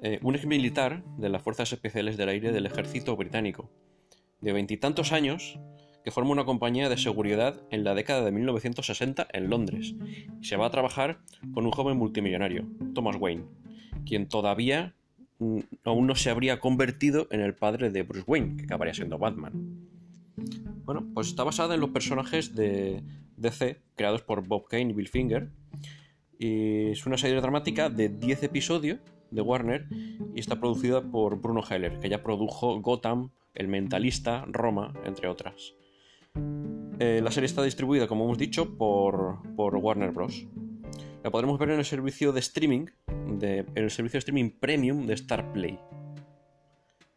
eh, 0.00 0.18
un 0.22 0.34
ex 0.34 0.46
militar 0.46 1.04
de 1.16 1.28
las 1.28 1.42
Fuerzas 1.42 1.72
Especiales 1.72 2.16
del 2.16 2.28
Aire 2.28 2.52
del 2.52 2.66
Ejército 2.66 3.16
Británico, 3.16 3.70
de 4.40 4.52
veintitantos 4.52 5.12
años, 5.12 5.58
que 6.06 6.12
forma 6.12 6.30
una 6.30 6.44
compañía 6.44 6.88
de 6.88 6.98
seguridad 6.98 7.60
en 7.72 7.82
la 7.82 7.92
década 7.92 8.24
de 8.24 8.30
1960 8.30 9.26
en 9.32 9.50
Londres. 9.50 9.96
Y 10.40 10.44
se 10.44 10.54
va 10.54 10.66
a 10.66 10.70
trabajar 10.70 11.18
con 11.52 11.66
un 11.66 11.72
joven 11.72 11.96
multimillonario, 11.96 12.64
Thomas 12.94 13.16
Wayne, 13.18 13.46
quien 14.06 14.28
todavía 14.28 14.94
mm, 15.40 15.58
aún 15.82 16.06
no 16.06 16.14
se 16.14 16.30
habría 16.30 16.60
convertido 16.60 17.26
en 17.32 17.40
el 17.40 17.56
padre 17.56 17.90
de 17.90 18.04
Bruce 18.04 18.22
Wayne, 18.24 18.56
que 18.56 18.66
acabaría 18.66 18.94
siendo 18.94 19.18
Batman. 19.18 19.80
Bueno, 20.84 21.04
pues 21.12 21.26
está 21.26 21.42
basada 21.42 21.74
en 21.74 21.80
los 21.80 21.90
personajes 21.90 22.54
de 22.54 23.02
DC 23.36 23.80
creados 23.96 24.22
por 24.22 24.46
Bob 24.46 24.68
Kane 24.68 24.90
y 24.90 24.92
Bill 24.92 25.08
Finger. 25.08 25.50
Y 26.38 26.90
es 26.90 27.04
una 27.04 27.18
serie 27.18 27.40
dramática 27.40 27.90
de 27.90 28.10
10 28.10 28.44
episodios 28.44 29.00
de 29.32 29.40
Warner 29.40 29.88
y 30.36 30.38
está 30.38 30.60
producida 30.60 31.02
por 31.02 31.40
Bruno 31.40 31.64
Heller, 31.68 31.98
que 31.98 32.08
ya 32.08 32.22
produjo 32.22 32.80
Gotham, 32.80 33.30
El 33.54 33.66
Mentalista, 33.66 34.44
Roma, 34.46 34.94
entre 35.04 35.26
otras. 35.26 35.74
Eh, 36.98 37.20
la 37.22 37.30
serie 37.30 37.46
está 37.46 37.62
distribuida, 37.62 38.06
como 38.06 38.24
hemos 38.24 38.38
dicho, 38.38 38.76
por, 38.76 39.40
Warner 39.56 40.12
Bros. 40.12 40.46
La 41.22 41.30
podremos 41.30 41.58
ver 41.58 41.70
en 41.70 41.78
el 41.78 41.84
servicio 41.84 42.32
de 42.32 42.40
streaming, 42.40 42.86
en 43.08 43.66
el 43.74 43.90
servicio 43.90 44.16
de 44.16 44.18
streaming 44.18 44.50
premium 44.50 45.06
de 45.06 45.16
Starplay. 45.16 45.78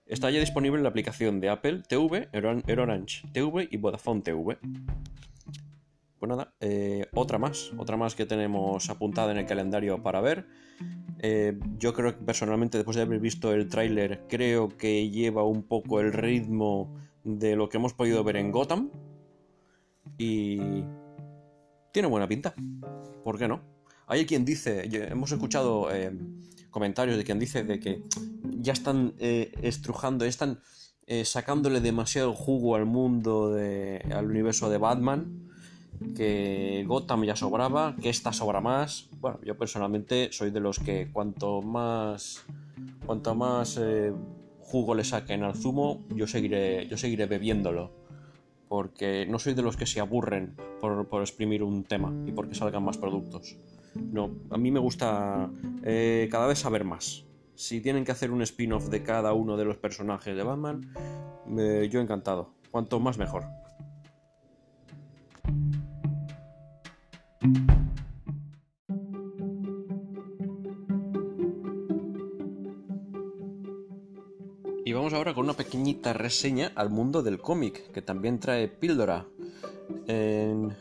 Está 0.06 0.32
ya 0.32 0.40
disponible 0.40 0.78
en 0.78 0.84
la 0.84 0.90
aplicación 0.90 1.40
de 1.40 1.50
Apple 1.50 1.84
TV, 1.88 2.30
Orange 2.34 3.28
TV 3.32 3.68
y 3.70 3.78
Vodafone 3.78 4.22
TV. 4.22 4.58
Pues 6.18 6.30
nada, 6.30 6.54
eh, 6.60 7.06
otra 7.14 7.38
más, 7.38 7.72
otra 7.78 7.96
más 7.96 8.16
que 8.16 8.26
tenemos 8.26 8.90
apuntada 8.90 9.32
en 9.32 9.38
el 9.38 9.46
calendario 9.46 10.04
para 10.04 10.20
ver. 10.20 10.48
Eh, 11.20 11.58
yo 11.78 11.94
creo 11.94 12.18
que 12.18 12.26
personalmente, 12.26 12.78
después 12.78 12.98
de 12.98 13.04
haber 13.04 13.20
visto 13.20 13.54
el 13.54 13.70
tráiler, 13.70 14.26
creo 14.28 14.70
que 14.70 15.10
lleva 15.10 15.44
un 15.44 15.64
poco 15.64 16.00
el 16.00 16.12
ritmo 16.12 16.98
de 17.24 17.56
lo 17.56 17.70
que 17.70 17.78
hemos 17.78 17.94
podido 17.94 18.24
ver 18.24 18.38
en 18.38 18.52
Gotham. 18.52 18.90
Y 20.20 20.84
tiene 21.94 22.08
buena 22.10 22.28
pinta. 22.28 22.54
¿Por 23.24 23.40
qué 23.40 23.48
no? 23.48 23.62
Hay 24.06 24.26
quien 24.26 24.44
dice, 24.44 24.90
hemos 25.10 25.32
escuchado 25.32 25.90
eh, 25.94 26.12
comentarios 26.70 27.18
de 27.18 27.24
quien 27.24 27.40
dice 27.40 27.64
de 27.64 27.80
que 27.80 28.04
ya 28.44 28.74
están 28.74 29.14
eh, 29.20 29.52
estrujando, 29.62 30.26
ya 30.26 30.30
están 30.30 30.60
eh, 31.08 31.24
sacándole 31.24 31.80
demasiado 31.80 32.34
jugo 32.34 32.76
al 32.76 32.86
mundo, 32.86 33.52
de, 33.52 34.04
al 34.14 34.26
universo 34.26 34.70
de 34.70 34.78
Batman, 34.78 35.50
que 36.18 36.84
Gotham 36.86 37.24
ya 37.24 37.36
sobraba, 37.36 37.96
que 38.02 38.10
esta 38.10 38.34
sobra 38.34 38.62
más. 38.62 39.08
Bueno, 39.22 39.40
yo 39.46 39.58
personalmente 39.58 40.30
soy 40.34 40.52
de 40.52 40.60
los 40.60 40.80
que 40.80 41.10
cuanto 41.14 41.62
más, 41.62 42.44
cuanto 43.06 43.36
más 43.36 43.80
jugo 44.60 44.96
le 44.96 45.04
saquen 45.04 45.44
al 45.44 45.56
zumo, 45.56 46.04
yo 46.10 46.28
seguiré, 46.28 46.88
yo 46.88 46.98
seguiré 46.98 47.26
bebiéndolo. 47.26 47.99
Porque 48.70 49.26
no 49.28 49.40
soy 49.40 49.56
de 49.56 49.64
los 49.64 49.76
que 49.76 49.86
se 49.86 50.00
aburren 50.00 50.56
por, 50.80 51.08
por 51.08 51.22
exprimir 51.22 51.64
un 51.64 51.84
tema 51.84 52.14
y 52.26 52.32
porque 52.32 52.56
salgan 52.56 52.84
más 52.84 52.98
productos. 52.98 53.58
No, 53.96 54.32
a 54.50 54.58
mí 54.58 54.72
me 54.72 54.80
gusta 54.80 55.50
eh, 55.84 56.30
cada 56.32 56.48
vez 56.48 56.60
saber 56.60 56.86
más. 56.86 57.26
Si 57.56 57.82
tienen 57.82 58.06
que 58.06 58.14
hacer 58.14 58.32
un 58.32 58.42
spin-off 58.42 58.88
de 58.88 59.04
cada 59.04 59.34
uno 59.34 59.58
de 59.58 59.66
los 59.66 59.76
personajes 59.76 60.36
de 60.36 60.44
Batman, 60.44 60.94
yo 61.90 62.00
encantado. 62.00 62.54
Cuanto 62.72 63.00
más 63.02 63.18
mejor. 63.18 63.44
Y 74.89 74.93
vamos 74.93 75.13
ahora 75.13 75.36
con 75.36 75.43
una 75.43 75.53
pequeñita 75.53 76.13
reseña 76.13 76.72
al 76.74 76.89
mundo 76.89 77.22
del 77.22 77.39
cómic, 77.39 77.91
que 77.91 78.01
también 78.01 78.39
trae 78.39 78.67
píldora. 78.67 79.27
En 80.08 80.75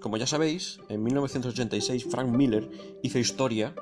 como 0.00 0.16
ya 0.16 0.26
sabéis, 0.26 0.80
en 0.88 1.04
1986 1.04 2.04
Frank 2.10 2.34
Miller 2.34 2.68
hizo 3.04 3.20
historia 3.20 3.72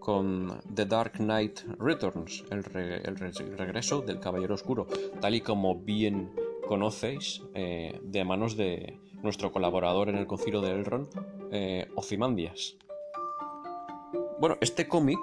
con 0.00 0.60
The 0.74 0.86
Dark 0.86 1.12
Knight 1.18 1.60
Returns, 1.78 2.42
el, 2.50 2.64
regreso 2.64 4.00
del 4.00 4.18
Caballero 4.18 4.56
Oscuro, 4.56 4.88
tal 5.20 5.36
y 5.36 5.42
como 5.42 5.76
bien 5.76 6.32
conocéis 6.66 7.40
eh, 7.54 8.00
de 8.02 8.24
manos 8.24 8.56
de 8.56 8.98
nuestro 9.22 9.52
colaborador 9.52 10.08
en 10.08 10.16
el 10.16 10.26
concilio 10.26 10.60
de 10.60 10.72
Elrond, 10.72 11.08
eh. 11.52 11.88
Bueno, 14.40 14.58
este 14.60 14.88
cómic, 14.88 15.20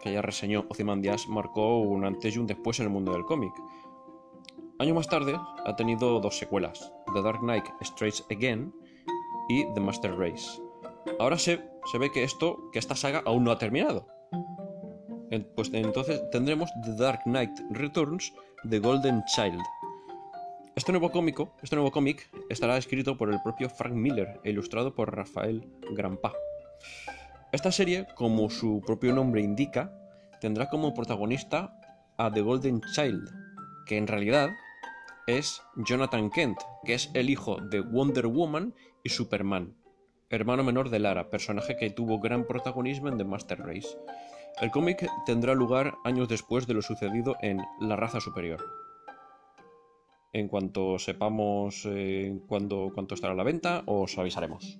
que 0.00 0.12
ya 0.12 0.22
reseñó 0.22 0.64
Ozymandias, 0.68 1.28
marcó 1.28 1.78
un 1.78 2.04
antes 2.04 2.34
y 2.34 2.38
un 2.38 2.46
después 2.46 2.78
en 2.80 2.86
el 2.86 2.92
mundo 2.92 3.12
del 3.12 3.24
cómic. 3.24 3.52
Año 4.78 4.94
más 4.94 5.08
tarde 5.08 5.36
ha 5.64 5.76
tenido 5.76 6.20
dos 6.20 6.38
secuelas, 6.38 6.92
The 7.12 7.22
Dark 7.22 7.40
Knight 7.40 7.64
Strikes 7.82 8.22
Again 8.30 8.72
y 9.48 9.64
The 9.74 9.80
Master 9.80 10.16
Race. 10.16 10.62
Ahora 11.18 11.38
se, 11.38 11.60
se 11.90 11.98
ve 11.98 12.12
que 12.12 12.22
esto, 12.22 12.70
que 12.72 12.78
esta 12.78 12.94
saga 12.94 13.22
aún 13.26 13.44
no 13.44 13.50
ha 13.50 13.58
terminado. 13.58 14.06
Pues 15.54 15.70
entonces 15.72 16.22
tendremos 16.30 16.70
The 16.84 16.94
Dark 16.94 17.22
Knight 17.24 17.50
Returns, 17.70 18.32
The 18.68 18.78
Golden 18.78 19.22
Child. 19.24 19.60
Este 20.74 20.92
nuevo 20.92 21.10
este 21.62 21.74
nuevo 21.76 21.90
cómic 21.90 22.30
estará 22.48 22.78
escrito 22.78 23.16
por 23.16 23.32
el 23.32 23.42
propio 23.42 23.68
Frank 23.68 23.94
Miller 23.94 24.40
e 24.44 24.50
ilustrado 24.50 24.94
por 24.94 25.14
Rafael 25.14 25.68
Grampa. 25.90 26.32
Esta 27.50 27.72
serie, 27.72 28.06
como 28.14 28.50
su 28.50 28.82
propio 28.84 29.14
nombre 29.14 29.40
indica, 29.40 29.90
tendrá 30.38 30.68
como 30.68 30.92
protagonista 30.92 31.80
a 32.18 32.30
The 32.30 32.42
Golden 32.42 32.82
Child, 32.92 33.26
que 33.86 33.96
en 33.96 34.06
realidad 34.06 34.50
es 35.26 35.62
Jonathan 35.76 36.28
Kent, 36.28 36.58
que 36.84 36.92
es 36.92 37.10
el 37.14 37.30
hijo 37.30 37.56
de 37.56 37.80
Wonder 37.80 38.26
Woman 38.26 38.74
y 39.02 39.08
Superman, 39.08 39.74
hermano 40.28 40.62
menor 40.62 40.90
de 40.90 40.98
Lara, 40.98 41.30
personaje 41.30 41.78
que 41.78 41.88
tuvo 41.88 42.20
gran 42.20 42.46
protagonismo 42.46 43.08
en 43.08 43.16
The 43.16 43.24
Master 43.24 43.60
Race. 43.60 43.96
El 44.60 44.70
cómic 44.70 45.08
tendrá 45.24 45.54
lugar 45.54 45.94
años 46.04 46.28
después 46.28 46.66
de 46.66 46.74
lo 46.74 46.82
sucedido 46.82 47.36
en 47.40 47.62
La 47.80 47.96
raza 47.96 48.20
superior. 48.20 48.62
En 50.34 50.48
cuanto 50.48 50.98
sepamos 50.98 51.86
eh, 51.86 52.38
cuándo, 52.46 52.90
cuánto 52.92 53.14
estará 53.14 53.32
a 53.32 53.36
la 53.36 53.42
venta, 53.42 53.84
os 53.86 54.18
avisaremos. 54.18 54.78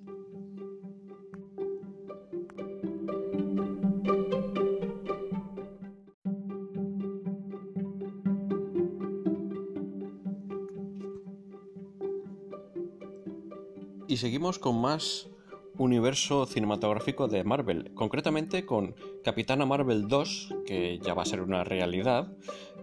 Seguimos 14.19 14.59
con 14.59 14.81
más 14.81 15.29
universo 15.77 16.45
cinematográfico 16.45 17.29
de 17.29 17.45
Marvel, 17.45 17.93
concretamente 17.95 18.67
con 18.67 18.97
Capitana 19.23 19.65
Marvel 19.65 20.09
2, 20.09 20.57
que 20.67 20.99
ya 20.99 21.15
va 21.15 21.23
a 21.23 21.25
ser 21.25 21.41
una 21.41 21.63
realidad, 21.63 22.33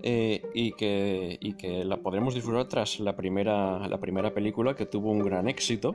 eh, 0.02 0.42
y, 0.54 0.72
que, 0.72 1.84
la 1.84 1.98
podremos 1.98 2.36
disfrutar 2.36 2.70
tras 2.70 3.02
la 3.02 3.18
primera, 3.18 3.86
la 3.90 4.00
primera 4.00 4.34
película 4.34 4.78
que 4.78 4.86
tuvo 4.86 5.12
un 5.12 5.26
gran 5.26 5.50
éxito 5.50 5.94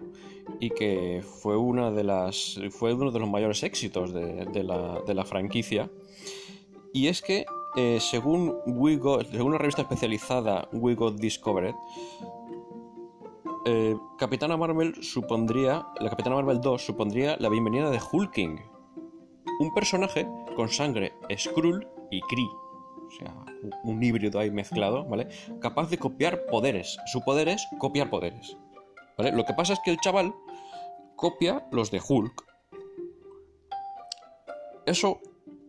y 0.60 0.68
que 0.68 1.22
fue, 1.24 1.56
uno 1.56 1.90
de 1.90 2.04
los 2.04 3.30
mayores 3.30 3.62
éxitos 3.62 4.12
de, 4.12 4.62
la, 4.62 5.24
franquicia. 5.24 5.88
Y 6.92 7.06
es 7.06 7.22
que, 7.22 7.46
eh, 7.76 7.96
según, 7.98 8.56
según 8.66 9.46
una 9.46 9.58
revista 9.58 9.80
especializada 9.80 10.68
We 10.70 10.94
Got 10.96 11.16
Discovered, 11.16 11.74
eh, 13.66 13.96
Capitana 14.18 14.56
Marvel 14.56 15.02
supondría, 15.02 15.86
la 16.00 16.08
Capitana 16.08 16.36
Marvel 16.36 16.60
2 16.60 16.82
supondría 16.82 17.36
la 17.38 17.50
bienvenida 17.50 17.90
de 17.90 18.00
Hulking, 18.00 18.58
un 19.60 19.74
personaje 19.74 20.26
con 20.56 20.70
sangre 20.70 21.12
Skrull 21.36 21.86
y 22.10 22.22
Kree, 22.22 22.48
o 23.06 23.10
sea, 23.18 23.34
un 23.84 24.02
híbrido 24.02 24.38
ahí 24.38 24.50
mezclado, 24.50 25.04
¿vale? 25.04 25.28
Capaz 25.60 25.90
de 25.90 25.98
copiar 25.98 26.46
poderes. 26.46 26.98
Su 27.06 27.22
poder 27.22 27.48
es 27.48 27.66
copiar 27.78 28.08
poderes, 28.08 28.56
¿vale? 29.18 29.32
Lo 29.32 29.44
que 29.44 29.52
pasa 29.52 29.74
es 29.74 29.80
que 29.84 29.90
el 29.90 29.98
chaval 29.98 30.34
copia 31.16 31.66
los 31.70 31.90
de 31.90 32.00
Hulk. 32.06 32.46
Eso, 34.86 35.20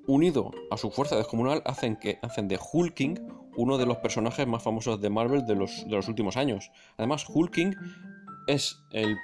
unido 0.08 0.52
a 0.72 0.78
su 0.78 0.92
fuerza 0.92 1.18
descomunal, 1.18 1.62
hacen, 1.66 1.98
que, 1.98 2.20
hacen 2.22 2.48
de 2.48 2.58
Hulking 2.72 3.41
uno 3.56 3.78
de 3.78 3.86
los 3.86 3.98
personajes 3.98 4.48
más 4.48 4.64
famosos 4.64 5.02
de 5.02 5.10
Marvel 5.10 5.46
de 5.46 5.56
los, 5.56 5.86
de 5.86 5.96
los 5.96 6.08
últimos 6.08 6.38
años. 6.38 6.72
Además, 6.98 7.26
Hulking 7.28 7.76
es 8.48 8.82
el, 8.92 9.18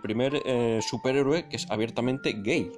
primer 0.00 0.42
eh, 0.44 0.80
superhéroe 0.82 1.48
que 1.48 1.56
es 1.56 1.70
abiertamente 1.70 2.32
gay 2.32 2.72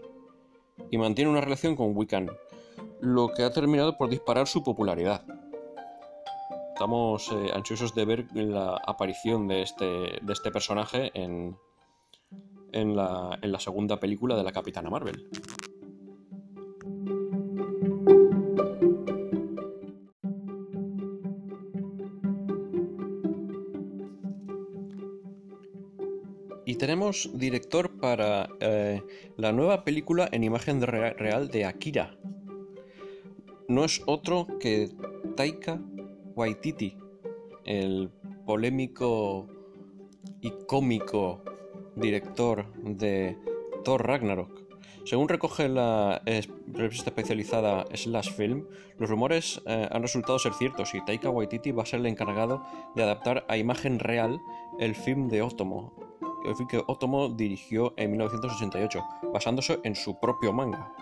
y 0.90 0.98
mantiene 0.98 1.30
una 1.30 1.40
relación 1.40 1.76
con 1.76 1.96
Wiccan, 1.96 2.30
lo 3.00 3.28
que 3.28 3.44
ha 3.44 3.52
terminado 3.52 3.96
por 3.96 4.10
disparar 4.10 4.46
su 4.46 4.62
popularidad. 4.62 5.24
Estamos 6.74 7.30
eh, 7.32 7.50
ansiosos 7.54 7.94
de 7.94 8.04
ver 8.04 8.26
la 8.32 8.80
aparición 8.86 9.48
de 9.48 9.62
este, 9.62 9.84
de 9.84 10.32
este 10.32 10.50
personaje 10.50 11.10
en, 11.14 11.56
en, 12.72 12.96
la, 12.96 13.38
en 13.42 13.52
la 13.52 13.60
segunda 13.60 14.00
película 14.00 14.36
de 14.36 14.42
la 14.42 14.52
Capitana 14.52 14.88
Marvel. 14.88 15.28
Director 27.34 27.98
para 28.00 28.48
eh, 28.60 29.02
la 29.36 29.52
nueva 29.52 29.84
película 29.84 30.28
en 30.32 30.44
imagen 30.44 30.80
real 30.82 31.48
de 31.48 31.64
Akira. 31.64 32.16
No 33.68 33.84
es 33.84 34.02
otro 34.06 34.46
que 34.58 34.90
Taika 35.36 35.80
Waititi, 36.34 36.96
el 37.64 38.10
polémico 38.46 39.48
y 40.40 40.52
cómico 40.66 41.42
director 41.96 42.72
de 42.82 43.36
Thor 43.84 44.06
Ragnarok. 44.06 44.60
Según 45.04 45.28
recoge 45.28 45.68
la 45.68 46.22
revista 46.66 47.10
especializada 47.10 47.86
Slash 47.94 48.32
Film, 48.32 48.66
los 48.98 49.08
rumores 49.08 49.60
eh, 49.66 49.88
han 49.90 50.02
resultado 50.02 50.38
ser 50.38 50.52
ciertos 50.54 50.94
y 50.94 51.04
Taika 51.04 51.30
Waititi 51.30 51.72
va 51.72 51.82
a 51.82 51.86
ser 51.86 52.00
el 52.00 52.06
encargado 52.06 52.62
de 52.94 53.02
adaptar 53.02 53.44
a 53.48 53.56
imagen 53.56 53.98
real 53.98 54.40
el 54.78 54.94
film 54.94 55.28
de 55.28 55.42
Otomo, 55.42 55.94
que 56.68 56.82
Otomo 56.86 57.28
dirigió 57.28 57.94
en 57.96 58.10
1988, 58.10 59.02
basándose 59.32 59.80
en 59.84 59.94
su 59.94 60.18
propio 60.18 60.52
manga. 60.52 60.92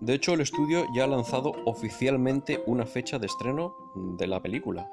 De 0.00 0.14
hecho, 0.14 0.32
el 0.32 0.40
estudio 0.40 0.86
ya 0.94 1.04
ha 1.04 1.06
lanzado 1.06 1.52
oficialmente 1.66 2.62
una 2.66 2.86
fecha 2.86 3.18
de 3.18 3.26
estreno 3.26 3.74
de 4.18 4.26
la 4.26 4.40
película, 4.40 4.90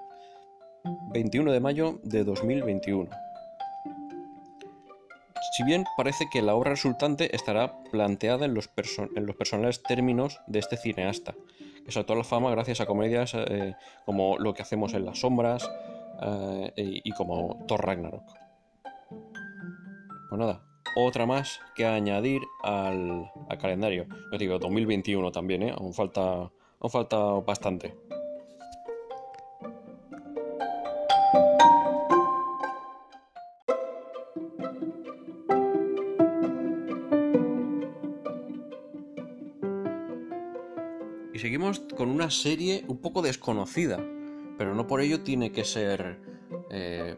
21 1.14 1.52
de 1.52 1.60
mayo 1.60 2.00
de 2.04 2.24
2021. 2.24 3.10
Si 5.56 5.64
bien 5.64 5.86
parece 5.96 6.28
que 6.30 6.42
la 6.42 6.56
obra 6.56 6.72
resultante 6.72 7.34
estará 7.36 7.82
planteada 7.92 8.46
en 8.46 8.54
los, 8.54 8.70
en 9.16 9.26
los 9.26 9.36
personales 9.36 9.82
términos 9.82 10.40
de 10.46 10.60
este 10.60 10.78
cineasta, 10.78 11.36
que 11.86 11.92
saltó 11.92 12.14
a 12.14 12.18
la 12.18 12.24
fama 12.24 12.52
gracias 12.52 12.82
a 12.82 12.86
comedias 12.86 13.34
eh, 13.34 13.76
como 14.06 14.38
Lo 14.38 14.54
que 14.54 14.62
hacemos 14.62 14.94
en 14.94 15.06
las 15.06 15.20
sombras, 15.20 15.70
eh, 16.22 16.74
y, 16.76 17.10
y 17.10 17.12
como 17.14 17.64
Thor 17.66 17.86
Ragnarok. 17.86 18.47
Pues 20.30 20.40
nada, 20.40 20.62
otra 20.96 21.26
más 21.26 21.62
que 21.74 21.86
añadir 21.86 22.42
al, 22.62 23.32
al 23.50 23.58
calendario. 23.58 24.08
Yo 24.32 24.38
digo, 24.38 24.60
2021 24.60 25.32
también, 25.32 25.64
¿eh? 25.64 25.74
Aún 25.78 25.94
falta, 25.94 26.22
aún 26.22 26.92
falta 26.92 27.18
bastante. 27.18 27.96
Y 41.34 41.40
seguimos 41.40 41.80
con 41.96 42.10
una 42.10 42.32
serie 42.32 42.84
un 42.88 42.98
poco 42.98 43.22
desconocida, 43.22 43.98
pero 44.58 44.76
no 44.76 44.88
por 44.88 45.00
ello 45.00 45.22
tiene 45.22 45.52
que 45.52 45.64
ser 45.64 46.20
eh, 46.72 47.16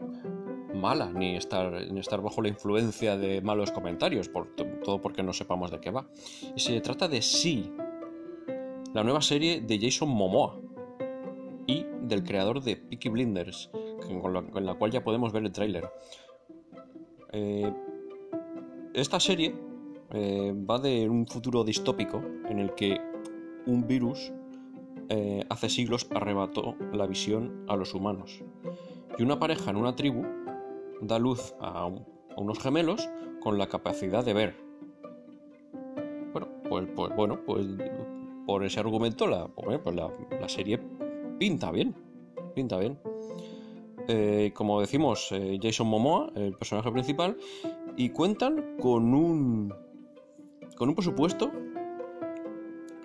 mala 0.80 1.12
ni 1.12 1.36
estar, 1.36 1.74
estar 1.74 2.22
bajo 2.22 2.42
la 2.42 2.50
influencia 2.50 3.18
de 3.18 3.42
malos 3.42 3.72
comentarios, 3.72 4.30
por, 4.30 4.56
todo 4.56 5.02
porque 5.02 5.24
no 5.24 5.34
sepamos 5.34 5.72
de 5.72 5.80
qué 5.80 5.92
va. 5.92 6.08
Y 6.56 6.60
se 6.60 6.80
trata 6.82 7.08
de 7.08 7.22
Sí, 7.22 7.72
la 8.94 9.04
nueva 9.04 9.22
serie 9.22 9.62
de 9.62 9.80
Jason 9.80 10.10
Momoa 10.10 10.60
y 11.68 11.86
del 12.02 12.24
creador 12.24 12.64
de 12.64 12.78
Peaky 12.78 13.10
Blinders, 13.10 13.70
con 14.22 14.66
la 14.66 14.74
cual 14.74 14.92
ya 14.92 15.04
podemos 15.04 15.32
ver 15.32 15.44
el 15.46 15.52
tráiler. 15.52 15.90
Eh, 17.32 17.72
esta 18.94 19.20
serie 19.20 19.56
eh, 20.12 20.54
va 20.70 20.80
de 20.80 21.08
un 21.08 21.28
futuro 21.28 21.64
distópico 21.64 22.24
en 22.50 22.60
el 22.60 22.74
que 22.74 23.00
un 23.68 23.86
virus 23.88 24.32
eh, 25.10 25.46
hace 25.50 25.70
siglos 25.70 26.08
arrebató 26.14 26.76
la 26.92 27.06
visión 27.06 27.66
a 27.68 27.76
los 27.76 27.94
humanos. 27.94 28.44
Y 29.18 29.24
una 29.24 29.40
pareja 29.40 29.70
en 29.70 29.78
una 29.78 29.96
tribu 29.96 30.26
da 31.02 31.20
luz 31.20 31.54
a, 31.60 31.86
un- 31.86 32.06
a 32.36 32.42
unos 32.42 32.60
gemelos 32.60 33.10
con 33.42 33.58
la 33.58 33.68
capacidad 33.68 34.24
de 34.24 34.34
ver. 34.34 34.56
Bueno, 36.34 36.48
pues, 36.70 36.88
pues 36.96 37.16
bueno, 37.16 37.40
pues 37.46 37.66
por 38.46 38.64
ese 38.64 38.80
argumento 38.80 39.28
la, 39.28 39.48
pues, 39.48 39.96
la 39.96 40.50
serie 40.50 40.80
pinta 41.38 41.72
bien. 41.72 41.96
Pinta 42.56 42.78
bien. 42.78 43.00
Eh, 44.08 44.52
como 44.56 44.82
decimos, 44.82 45.32
eh, 45.32 45.60
Jason 45.62 45.88
Momoa, 45.88 46.32
el 46.36 46.54
personaje 46.54 46.92
principal, 46.92 47.38
y 47.96 48.10
cuentan 48.10 48.78
con 48.82 49.14
un. 49.14 49.74
con 50.76 50.90
un 50.90 50.96
presupuesto 50.96 51.52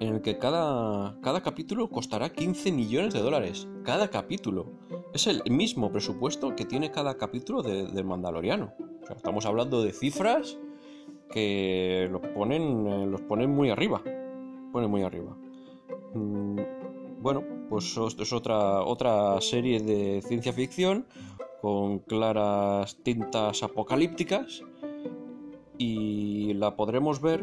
en 0.01 0.15
el 0.15 0.23
que 0.23 0.39
cada, 0.39 1.19
cada 1.21 1.43
capítulo 1.43 1.89
costará 1.91 2.31
15 2.31 2.73
millones 2.73 3.13
de 3.15 3.21
dólares. 3.21 3.69
Cada 3.85 4.09
capítulo. 4.09 4.73
Es 5.15 5.29
el 5.29 5.43
mismo 5.49 5.93
presupuesto 5.93 6.57
que 6.57 6.65
tiene 6.65 6.91
cada 6.91 7.17
capítulo 7.17 7.63
de, 7.63 7.87
del 7.87 8.05
Mandaloriano. 8.05 8.75
O 9.01 9.07
sea, 9.07 9.15
estamos 9.15 9.47
hablando 9.47 9.81
de 9.81 9.93
cifras 9.93 10.59
que 11.31 12.09
los 12.11 12.21
ponen, 12.21 12.89
eh, 12.89 13.07
los 13.07 13.21
ponen 13.21 13.51
muy 13.51 13.71
arriba. 13.71 14.03
Ponen 14.73 14.91
muy 14.91 15.03
arriba. 15.03 15.37
Mm, 16.15 16.59
bueno, 17.21 17.45
pues 17.69 17.97
esto 17.97 18.25
es 18.25 18.33
otra, 18.33 18.83
otra 18.83 19.41
serie 19.41 19.79
de 19.79 20.21
ciencia 20.21 20.53
ficción 20.53 21.07
con 21.63 22.01
claras 22.01 22.97
tintas 23.05 23.63
apocalípticas 23.63 24.65
y 25.79 26.55
la 26.55 26.75
podremos 26.75 27.21
ver 27.21 27.41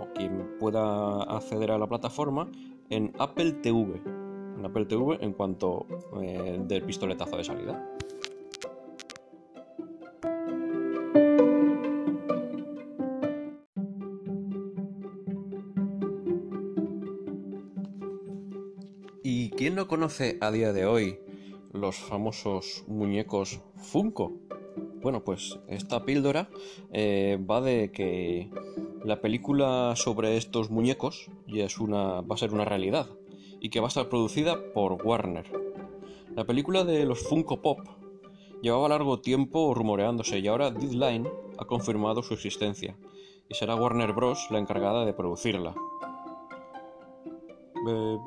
o 0.00 0.12
quien 0.14 0.58
pueda 0.58 1.22
acceder 1.22 1.70
a 1.70 1.78
la 1.78 1.86
plataforma 1.86 2.50
en 2.90 3.12
Apple 3.20 3.52
TV. 3.52 4.21
En 4.56 4.64
Apple 4.64 4.86
TV 4.86 5.18
en 5.20 5.32
cuanto 5.32 5.86
eh, 6.22 6.60
del 6.66 6.82
pistoletazo 6.82 7.36
de 7.36 7.44
salida. 7.44 7.88
¿Y 19.22 19.50
quién 19.50 19.76
no 19.76 19.86
conoce 19.86 20.38
a 20.40 20.50
día 20.50 20.72
de 20.72 20.84
hoy 20.84 21.18
los 21.72 21.96
famosos 21.96 22.84
muñecos 22.88 23.60
Funko? 23.76 24.32
Bueno, 25.00 25.24
pues 25.24 25.58
esta 25.68 26.04
píldora 26.04 26.48
eh, 26.92 27.38
va 27.50 27.60
de 27.60 27.90
que 27.90 28.50
la 29.04 29.20
película 29.20 29.94
sobre 29.96 30.36
estos 30.36 30.70
muñecos 30.70 31.30
ya 31.48 31.64
es 31.64 31.78
una, 31.78 32.20
va 32.20 32.34
a 32.34 32.38
ser 32.38 32.52
una 32.52 32.64
realidad 32.64 33.06
y 33.62 33.70
que 33.70 33.78
va 33.78 33.86
a 33.86 33.88
estar 33.88 34.08
producida 34.08 34.58
por 34.74 34.94
Warner. 35.06 35.46
La 36.34 36.44
película 36.44 36.82
de 36.82 37.06
los 37.06 37.20
Funko 37.20 37.62
Pop 37.62 37.78
llevaba 38.60 38.88
largo 38.88 39.20
tiempo 39.20 39.72
rumoreándose 39.72 40.40
y 40.40 40.48
ahora 40.48 40.72
Deadline 40.72 41.28
ha 41.58 41.64
confirmado 41.64 42.24
su 42.24 42.34
existencia 42.34 42.96
y 43.48 43.54
será 43.54 43.76
Warner 43.76 44.12
Bros. 44.14 44.48
la 44.50 44.58
encargada 44.58 45.04
de 45.04 45.12
producirla. 45.12 45.74
Eh, 47.88 48.18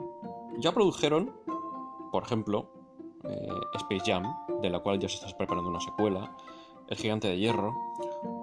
ya 0.59 0.71
produjeron, 0.71 1.35
por 2.13 2.23
ejemplo, 2.23 2.69
eh, 3.25 3.49
Space 3.73 4.09
Jam, 4.09 4.23
de 4.61 4.69
la 4.69 4.79
cual 4.79 4.99
ya 4.99 5.09
se 5.09 5.15
está 5.15 5.37
preparando 5.37 5.69
una 5.69 5.81
secuela, 5.81 6.33
El 6.87 6.95
Gigante 6.95 7.27
de 7.27 7.37
Hierro, 7.37 7.73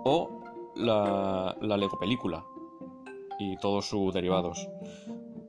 o 0.04 0.42
la, 0.74 1.56
la 1.58 1.76
Lego 1.78 1.98
Película 1.98 2.44
y 3.38 3.56
todos 3.56 3.86
sus 3.86 4.12
derivados. 4.12 4.68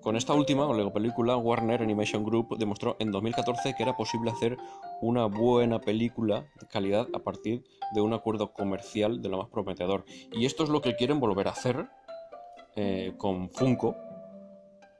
Con 0.04 0.18
esta 0.18 0.34
última, 0.34 0.68
con 0.68 0.76
Lego 0.76 0.92
Película, 0.92 1.38
Warner 1.38 1.82
Animation 1.82 2.26
Group 2.26 2.58
demostró 2.58 2.98
en 3.00 3.10
2014 3.10 3.74
que 3.74 3.84
era 3.84 3.96
posible 3.96 4.32
hacer 4.32 4.58
una 5.02 5.28
buena 5.28 5.80
película 5.80 6.46
de 6.60 6.68
calidad 6.68 7.08
a 7.14 7.20
partir 7.20 7.64
de 7.96 8.02
un 8.02 8.12
acuerdo 8.12 8.52
comercial 8.52 9.22
de 9.22 9.30
lo 9.30 9.38
más 9.38 9.48
prometedor. 9.48 10.04
Y 10.34 10.46
esto 10.46 10.66
es 10.66 10.70
lo 10.70 10.82
que 10.82 10.98
quieren 10.98 11.22
volver 11.22 11.48
a 11.48 11.52
hacer 11.52 11.88
eh, 12.76 13.14
con 13.18 13.50
Funko, 13.50 13.96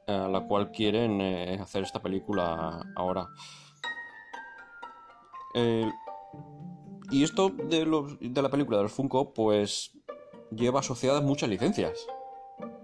a 0.06 0.26
la 0.28 0.40
cual 0.48 0.70
quieren 0.70 1.20
eh, 1.20 1.58
hacer 1.60 1.82
esta 1.82 2.00
película 2.00 2.80
ahora. 2.96 3.28
Eh, 5.54 5.90
y 7.10 7.24
esto 7.24 7.50
de, 7.50 7.84
de 8.20 8.42
la 8.42 8.48
película 8.48 8.78
de 8.78 8.84
los 8.84 8.92
Funko, 8.92 9.34
pues 9.34 9.92
lleva 10.50 10.80
asociadas 10.80 11.22
muchas 11.22 11.50
licencias. 11.50 12.06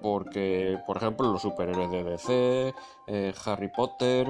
Porque, 0.02 0.78
por 0.86 0.96
ejemplo, 0.96 1.30
los 1.30 1.42
superhéroes 1.42 1.90
de 1.90 2.04
DC, 2.04 2.74
eh, 3.06 3.34
Harry 3.44 3.68
Potter, 3.68 4.28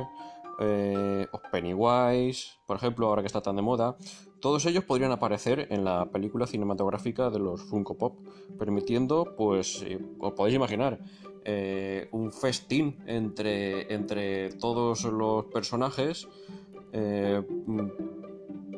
eh, 0.60 1.26
Pennywise, 1.50 2.58
por 2.66 2.76
ejemplo, 2.76 3.06
ahora 3.06 3.22
que 3.22 3.26
está 3.26 3.40
tan 3.40 3.56
de 3.56 3.62
moda, 3.62 3.96
todos 4.40 4.66
ellos 4.66 4.84
podrían 4.84 5.10
aparecer 5.10 5.66
en 5.70 5.84
la 5.84 6.06
película 6.06 6.46
cinematográfica 6.46 7.30
de 7.30 7.38
los 7.38 7.62
Funko 7.62 7.96
Pop, 7.96 8.18
permitiendo, 8.58 9.34
pues, 9.36 9.82
eh, 9.82 9.98
os 10.18 10.32
podéis 10.34 10.56
imaginar, 10.56 10.98
eh, 11.44 12.08
un 12.12 12.30
festín 12.30 12.98
entre, 13.06 13.92
entre 13.92 14.50
todos 14.52 15.04
los 15.04 15.46
personajes 15.46 16.28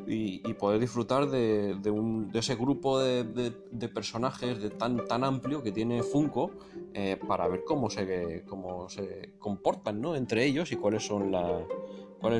y, 0.07 0.53
poder 0.53 0.79
disfrutar 0.79 1.27
de, 1.27 1.75
de 1.75 2.39
ese 2.39 2.55
grupo 2.55 2.99
de, 2.99 3.23
de- 3.23 3.89
personajes 3.89 4.61
de 4.61 4.69
tan, 4.69 5.05
tan 5.07 5.23
amplio 5.23 5.61
que 5.61 5.71
tiene 5.71 6.03
Funko 6.03 6.51
eh, 6.93 7.17
para 7.27 7.47
ver 7.47 7.63
cómo 7.65 7.89
se, 7.89 8.43
cómo 8.47 8.89
se 8.89 9.33
comportan 9.39 10.01
¿no? 10.01 10.15
entre 10.15 10.45
ellos 10.45 10.71
y 10.71 10.75
cuáles 10.75 11.05
son 11.05 11.31
las 11.31 11.63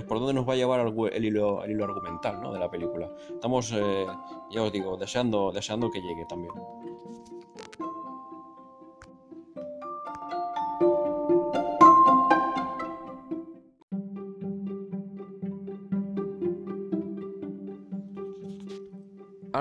por 0.08 0.20
dónde 0.20 0.34
nos 0.34 0.48
va 0.48 0.54
a 0.54 0.56
llevar 0.56 0.80
el 0.80 1.26
hilo, 1.26 1.64
el 1.64 1.72
hilo 1.72 1.84
argumental 1.84 2.42
¿no? 2.42 2.54
de 2.54 2.60
la 2.60 2.72
película. 2.72 3.12
Estamos, 3.34 3.72
eh, 3.74 4.06
ya 4.50 4.64
os 4.64 4.72
digo, 4.72 4.96
deseando, 4.96 5.52
deseando 5.52 5.92
que 5.92 6.00
llegue 6.00 6.26
también. 6.26 6.54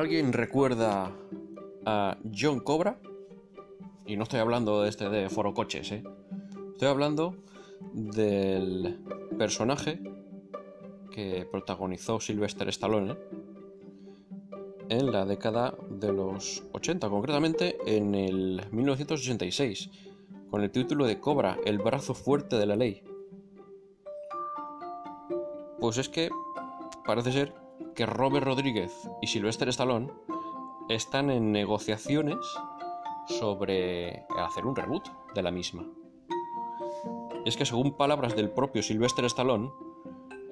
¿Alguien 0.03 0.33
recuerda 0.33 1.13
a 1.87 2.19
John 2.37 2.59
Cobra? 2.59 2.99
Y 4.05 4.17
no 4.17 4.25
estoy 4.25 4.41
hablando 4.41 4.83
de 4.83 4.89
este 4.89 5.09
de 5.09 5.31
Foro 5.31 5.55
Coches, 5.55 5.93
¿eh? 5.93 6.03
Estoy 6.73 6.89
hablando 6.89 7.37
del 7.93 8.99
personaje 9.39 10.03
que 11.13 11.47
protagonizó 11.49 12.19
Sylvester 12.19 12.69
Stallone 12.71 13.17
en 14.89 15.13
la 15.13 15.25
década 15.25 15.77
de 15.89 16.13
los 16.13 16.65
80, 16.73 17.09
concretamente 17.09 17.79
en 17.87 18.17
el 18.17 18.61
1986, 18.73 19.89
con 20.51 20.63
el 20.65 20.73
título 20.73 21.07
de 21.07 21.21
Cobra, 21.21 21.59
el 21.65 21.79
brazo 21.79 22.15
fuerte 22.15 22.59
de 22.59 22.67
la 22.67 22.75
ley. 22.75 23.05
Pues 25.79 25.97
es 25.99 26.09
que 26.09 26.29
parece 27.05 27.31
ser 27.31 27.62
que 27.95 28.07
Robert 28.07 28.47
Rodríguez 28.47 28.93
y 29.21 29.27
Sylvester 29.27 29.69
Stallone 29.69 30.11
están 30.89 31.31
en 31.31 31.53
negociaciones 31.53 32.39
sobre 33.27 34.25
hacer 34.39 34.67
un 34.67 34.77
reboot 34.77 35.09
de 35.35 35.43
la 35.43 35.51
misma. 35.51 35.85
Es 37.45 37.57
que 37.57 37.67
según 37.67 37.97
palabras 37.97 38.37
del 38.37 38.51
propio 38.51 38.83
Sylvester 38.83 39.25
Stallone, 39.25 39.71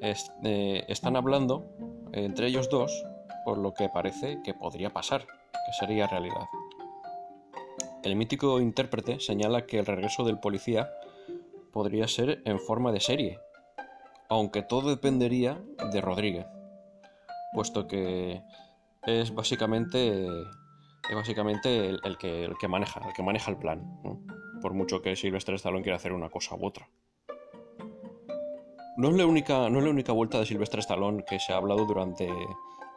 eh, 0.03 0.85
están 0.89 1.17
hablando 1.17 1.67
entre 2.13 2.47
ellos 2.47 2.69
dos, 2.71 3.05
por 3.45 3.59
lo 3.59 3.75
que 3.75 3.89
parece 3.89 4.41
que 4.43 4.55
podría 4.55 4.91
pasar, 4.91 5.27
que 5.27 5.73
sería 5.79 6.07
realidad. 6.07 6.49
El 8.03 8.17
mítico 8.17 8.61
intérprete 8.61 9.21
señala 9.21 9.67
que 9.67 9.79
el 9.79 9.87
regreso 9.87 10.25
del 10.25 10.39
policía 10.39 10.91
podría 11.73 12.09
ser 12.09 12.43
en 12.45 12.59
forma 12.59 12.93
de 12.93 13.01
serie, 13.01 13.39
aunque 14.29 14.63
todo 14.63 14.89
dependería 14.89 15.61
de 15.93 16.01
Rodríguez, 16.01 16.47
puesto 17.53 17.87
que 17.87 18.43
es 19.07 19.35
básicamente, 19.35 20.27
es 21.09 21.15
básicamente 21.15 21.89
el, 21.89 22.19
que, 22.19 22.45
el 22.45 22.57
que 22.59 22.69
maneja, 22.69 23.01
el 23.07 23.13
que 23.13 23.23
maneja 23.23 23.51
el 23.51 23.57
plan, 23.57 23.83
por 24.61 24.75
mucho 24.75 25.03
que 25.03 25.17
Silvestre 25.17 25.57
Stallone 25.57 25.83
quiera 25.83 25.97
hacer 25.97 26.13
una 26.13 26.31
cosa 26.31 26.55
u 26.55 26.67
otra. 26.67 26.89
No 28.97 29.09
es 29.09 29.17
la 29.17 29.25
única, 29.25 29.71
no 29.71 29.79
es 29.79 29.85
la 29.85 29.91
única 29.91 30.13
vuelta 30.13 30.39
de 30.39 30.47
Silvestre 30.47 30.81
Stallone 30.81 31.25
que 31.25 31.39
se 31.39 31.53
ha 31.53 31.57
hablado 31.57 31.87
durante, 31.87 32.29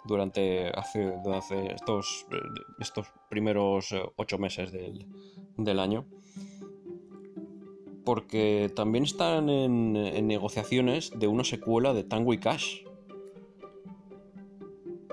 durante 0.06 0.70
hace, 0.70 1.14
estos, 1.74 2.26
estos 2.80 3.08
primeros 3.30 3.92
eh, 3.94 4.04
ocho 4.18 4.38
meses 4.38 4.72
del, 4.72 5.08
del 5.58 5.80
año 5.80 6.06
porque 8.06 8.70
también 8.76 9.06
están 9.06 9.50
en, 9.50 9.96
en, 9.96 10.28
negociaciones 10.28 11.12
de 11.18 11.28
una 11.28 11.44
secuela 11.44 11.94
de 11.94 12.04
Tango 12.04 12.34
y 12.34 12.38
Cash. 12.38 12.84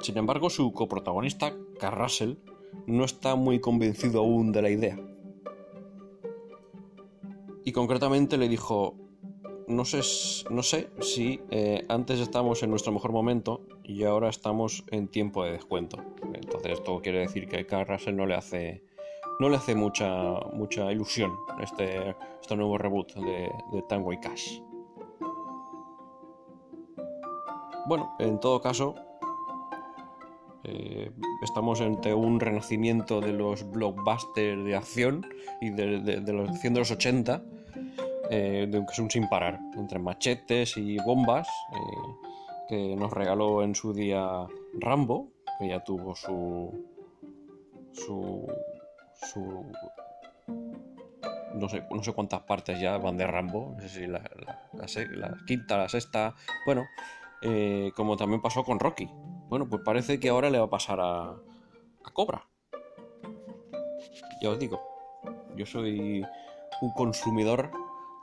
Sin 0.00 0.16
embargo, 0.16 0.50
su 0.50 0.72
coprotagonista, 0.72 1.54
Carrasel, 1.78 2.38
no 2.86 3.04
está 3.04 3.34
muy 3.36 3.60
convencido 3.60 4.20
aún 4.20 4.52
de 4.52 4.62
la 4.62 4.70
idea. 4.70 4.98
Y 7.64 7.72
concretamente 7.72 8.38
le 8.38 8.48
dijo, 8.48 8.96
no 9.68 9.84
sé, 9.84 10.00
no 10.50 10.62
sé 10.62 10.90
si 11.00 11.40
eh, 11.50 11.84
antes 11.88 12.18
estamos 12.20 12.62
en 12.62 12.70
nuestro 12.70 12.92
mejor 12.92 13.12
momento 13.12 13.62
y 13.84 14.04
ahora 14.04 14.28
estamos 14.28 14.84
en 14.90 15.08
tiempo 15.08 15.44
de 15.44 15.52
descuento. 15.52 15.98
Entonces 16.34 16.72
esto 16.72 17.00
quiere 17.00 17.20
decir 17.20 17.46
que 17.46 17.66
a 17.74 18.12
no 18.12 18.26
le 18.26 18.34
hace, 18.34 18.82
no 19.38 19.48
le 19.48 19.56
hace 19.56 19.74
mucha, 19.74 20.40
mucha 20.52 20.90
ilusión 20.90 21.32
este, 21.60 22.16
este 22.40 22.56
nuevo 22.56 22.78
reboot 22.78 23.14
de, 23.14 23.50
Tango 23.88 24.12
y 24.12 24.18
Cash. 24.18 24.60
Bueno, 27.86 28.14
en 28.18 28.40
todo 28.40 28.60
caso, 28.60 28.94
eh, 30.64 31.10
estamos 31.42 31.80
ante 31.80 32.12
un 32.12 32.40
renacimiento 32.40 33.20
de 33.20 33.32
los 33.32 33.70
blockbusters 33.70 34.64
de 34.64 34.76
acción 34.76 35.26
y 35.60 35.70
de, 35.70 36.20
los 36.32 36.50
acción 36.50 36.74
de 36.74 36.80
los 36.80 36.90
80 36.90 37.42
eh, 38.32 38.68
de 38.70 38.78
que 38.86 38.92
es 38.92 38.98
un 39.00 39.10
sin 39.10 39.28
parar, 39.28 39.58
entre 39.76 39.98
machetes 39.98 40.76
y 40.76 40.98
bombas, 40.98 41.48
eh, 41.72 42.28
que 42.68 42.94
nos 42.96 43.12
regaló 43.12 43.64
en 43.64 43.74
su 43.74 43.92
día 43.92 44.46
Rambo, 44.78 45.32
que 45.58 45.68
ya 45.68 45.82
tuvo 45.82 46.14
su. 46.14 46.72
su. 47.92 48.46
su. 49.14 49.66
no 51.54 51.68
sé, 51.68 51.82
no 51.90 52.04
sé 52.04 52.12
cuántas 52.12 52.42
partes 52.42 52.80
ya 52.80 52.98
van 52.98 53.16
de 53.16 53.26
Rambo, 53.26 53.74
no 53.74 53.82
sé 53.82 53.88
si 53.88 54.06
la, 54.06 54.22
la, 54.74 55.36
quinta, 55.44 55.76
la 55.76 55.88
sexta, 55.88 56.36
bueno, 56.64 56.86
eh, 57.42 57.90
como 57.96 58.16
también 58.16 58.40
pasó 58.40 58.62
con 58.62 58.78
Rocky. 58.78 59.10
Bueno, 59.50 59.68
pues 59.68 59.82
parece 59.82 60.20
que 60.20 60.28
ahora 60.28 60.48
le 60.48 60.58
va 60.58 60.66
a 60.66 60.70
pasar 60.70 61.00
a, 61.00 61.30
a 61.30 62.10
Cobra. 62.12 62.46
Ya 64.40 64.48
os 64.48 64.60
digo, 64.60 64.80
yo 65.56 65.66
soy 65.66 66.24
un 66.80 66.92
consumidor 66.92 67.72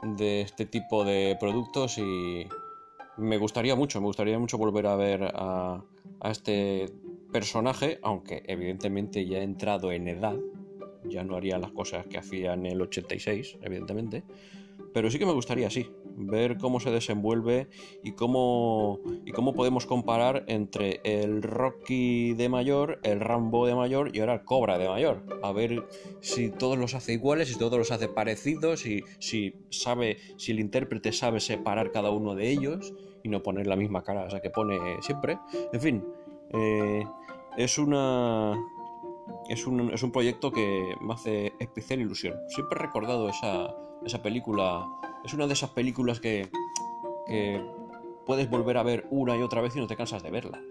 de 0.04 0.40
este 0.40 0.66
tipo 0.66 1.04
de 1.04 1.36
productos 1.38 1.98
y 1.98 2.48
me 3.18 3.38
gustaría 3.38 3.76
mucho, 3.76 4.00
me 4.00 4.08
gustaría 4.08 4.40
mucho 4.40 4.58
volver 4.58 4.88
a 4.88 4.96
ver 4.96 5.24
a, 5.36 5.84
a 6.22 6.32
este 6.32 6.86
personaje, 7.34 8.00
aunque 8.04 8.44
evidentemente 8.48 9.26
ya 9.28 9.40
ha 9.40 9.44
entrado 9.44 9.92
en 9.92 10.08
edad, 10.08 10.38
ya 11.04 11.26
no 11.26 11.36
haría 11.36 11.58
las 11.58 11.72
cosas 11.72 12.08
que 12.08 12.20
hacía 12.20 12.54
en 12.54 12.66
el 12.66 12.82
86, 12.82 13.58
evidentemente, 13.62 14.24
pero 14.94 15.12
sí 15.12 15.20
que 15.20 15.26
me 15.26 15.34
gustaría, 15.34 15.70
sí, 15.70 15.92
ver 16.18 16.58
cómo 16.58 16.80
se 16.80 16.92
desenvuelve 16.92 17.68
y 18.04 18.14
cómo, 18.14 19.00
y 19.26 19.32
cómo 19.32 19.54
podemos 19.54 19.86
comparar 19.86 20.44
entre 20.48 21.00
el 21.04 21.44
Rocky 21.44 22.34
de 22.34 22.50
mayor, 22.50 23.00
el 23.04 23.20
Rambo 23.20 23.68
de 23.68 23.76
mayor 23.76 24.16
y 24.16 24.20
ahora 24.20 24.34
el 24.34 24.44
Cobra 24.44 24.78
de 24.78 24.90
mayor. 24.90 25.24
A 25.44 25.52
ver 25.52 25.88
si 26.20 26.50
todos 26.50 26.78
los 26.78 26.96
hace 26.96 27.14
iguales, 27.14 27.50
si 27.50 27.58
todos 27.58 27.78
los 27.78 27.92
hace 27.92 28.08
parecidos, 28.08 28.86
y 28.86 29.04
si 29.20 29.54
sabe, 29.70 30.18
si 30.38 30.52
el 30.52 30.60
intérprete 30.60 31.12
sabe 31.12 31.40
separar 31.40 31.92
cada 31.92 32.10
uno 32.10 32.36
de 32.36 32.50
ellos 32.50 32.94
y 33.24 33.30
no 33.30 33.44
poner 33.44 33.68
la 33.68 33.76
misma 33.76 34.04
cara 34.04 34.28
esa 34.28 34.42
que 34.42 34.50
pone 34.50 34.80
siempre. 35.02 35.38
En 35.72 35.82
fin, 35.82 36.04
eh, 36.54 37.04
es 37.58 37.78
una 37.78 38.56
es 39.50 39.66
un, 39.66 39.92
es 39.94 40.04
un 40.04 40.12
proyecto 40.12 40.52
que 40.52 40.96
me 41.02 41.14
hace 41.14 41.54
especial 41.60 42.02
ilusión. 42.02 42.36
Siempre 42.50 42.80
he 42.80 42.84
recordado 42.84 43.30
esa, 43.30 43.76
esa 44.06 44.22
película. 44.22 44.86
Es 45.24 45.34
una 45.34 45.48
de 45.48 45.54
esas 45.54 45.72
películas 45.72 46.20
que, 46.20 46.50
que 47.28 47.62
puedes 48.26 48.50
volver 48.50 48.78
a 48.78 48.84
ver 48.84 49.08
una 49.10 49.36
y 49.38 49.42
otra 49.42 49.62
vez 49.62 49.76
y 49.76 49.80
no 49.80 49.88
te 49.88 49.96
cansas 49.96 50.24
de 50.24 50.32
verla. 50.32 50.62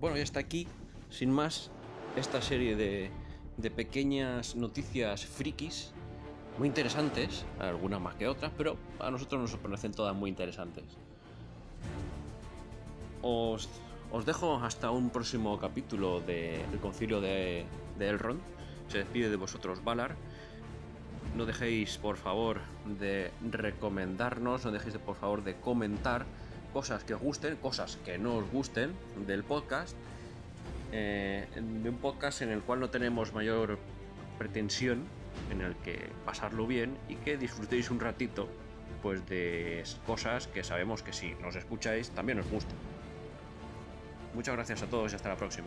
Bueno, 0.00 0.16
ya 0.16 0.22
está 0.22 0.40
aquí, 0.40 0.68
sin 1.10 1.30
más, 1.30 1.70
esta 2.16 2.40
serie 2.40 2.76
de, 2.76 3.10
de 3.56 3.70
pequeñas 3.70 4.54
noticias 4.54 5.26
frikis 5.26 5.92
muy 6.58 6.68
interesantes, 6.68 7.44
algunas 7.58 8.00
más 8.00 8.14
que 8.16 8.26
otras, 8.26 8.52
pero 8.56 8.76
a 8.98 9.10
nosotros 9.10 9.40
nos 9.40 9.56
parecen 9.56 9.92
todas 9.92 10.14
muy 10.14 10.28
interesantes. 10.30 10.84
Os, 13.22 13.68
dejo 14.24 14.56
hasta 14.56 14.90
un 14.90 15.10
próximo 15.10 15.58
capítulo 15.58 16.20
del 16.20 16.78
concilio 16.80 17.20
de, 17.20 17.64
de, 17.98 18.08
Elrond. 18.08 18.40
Se 18.88 18.98
despide 18.98 19.30
de 19.30 19.36
vosotros 19.36 19.84
Valar. 19.84 20.16
No 21.36 21.46
dejéis, 21.46 21.98
por 21.98 22.16
favor, 22.16 22.60
de 22.98 23.30
recomendarnos, 23.42 24.64
no 24.64 24.70
dejéis, 24.70 24.94
de, 24.94 24.98
por 24.98 25.16
favor, 25.16 25.44
de 25.44 25.56
comentar 25.56 26.24
cosas 26.72 27.04
que 27.04 27.14
os 27.14 27.20
gusten, 27.20 27.56
cosas 27.56 27.98
que 28.04 28.18
no 28.18 28.36
os 28.36 28.50
gusten 28.50 28.92
del 29.26 29.44
podcast. 29.44 29.96
Eh, 30.90 31.46
de 31.54 31.90
un 31.90 31.98
podcast 31.98 32.40
en 32.40 32.48
el 32.48 32.62
cual 32.62 32.80
no 32.80 32.88
tenemos 32.88 33.34
mayor 33.34 33.78
pretensión 34.38 35.04
en 35.50 35.60
el 35.60 35.76
que 35.76 36.10
pasarlo 36.24 36.66
bien 36.66 36.96
y 37.08 37.16
que 37.16 37.36
disfrutéis 37.36 37.90
un 37.90 38.00
ratito 38.00 38.48
pues 39.02 39.26
de 39.28 39.84
cosas 40.06 40.46
que 40.46 40.64
sabemos 40.64 41.02
que 41.02 41.12
si 41.12 41.34
nos 41.42 41.56
escucháis 41.56 42.10
también 42.10 42.38
os 42.40 42.50
gustan. 42.50 42.76
Muchas 44.38 44.54
gracias 44.54 44.82
a 44.84 44.86
todos 44.86 45.10
y 45.10 45.16
hasta 45.16 45.30
la 45.30 45.36
próxima. 45.36 45.66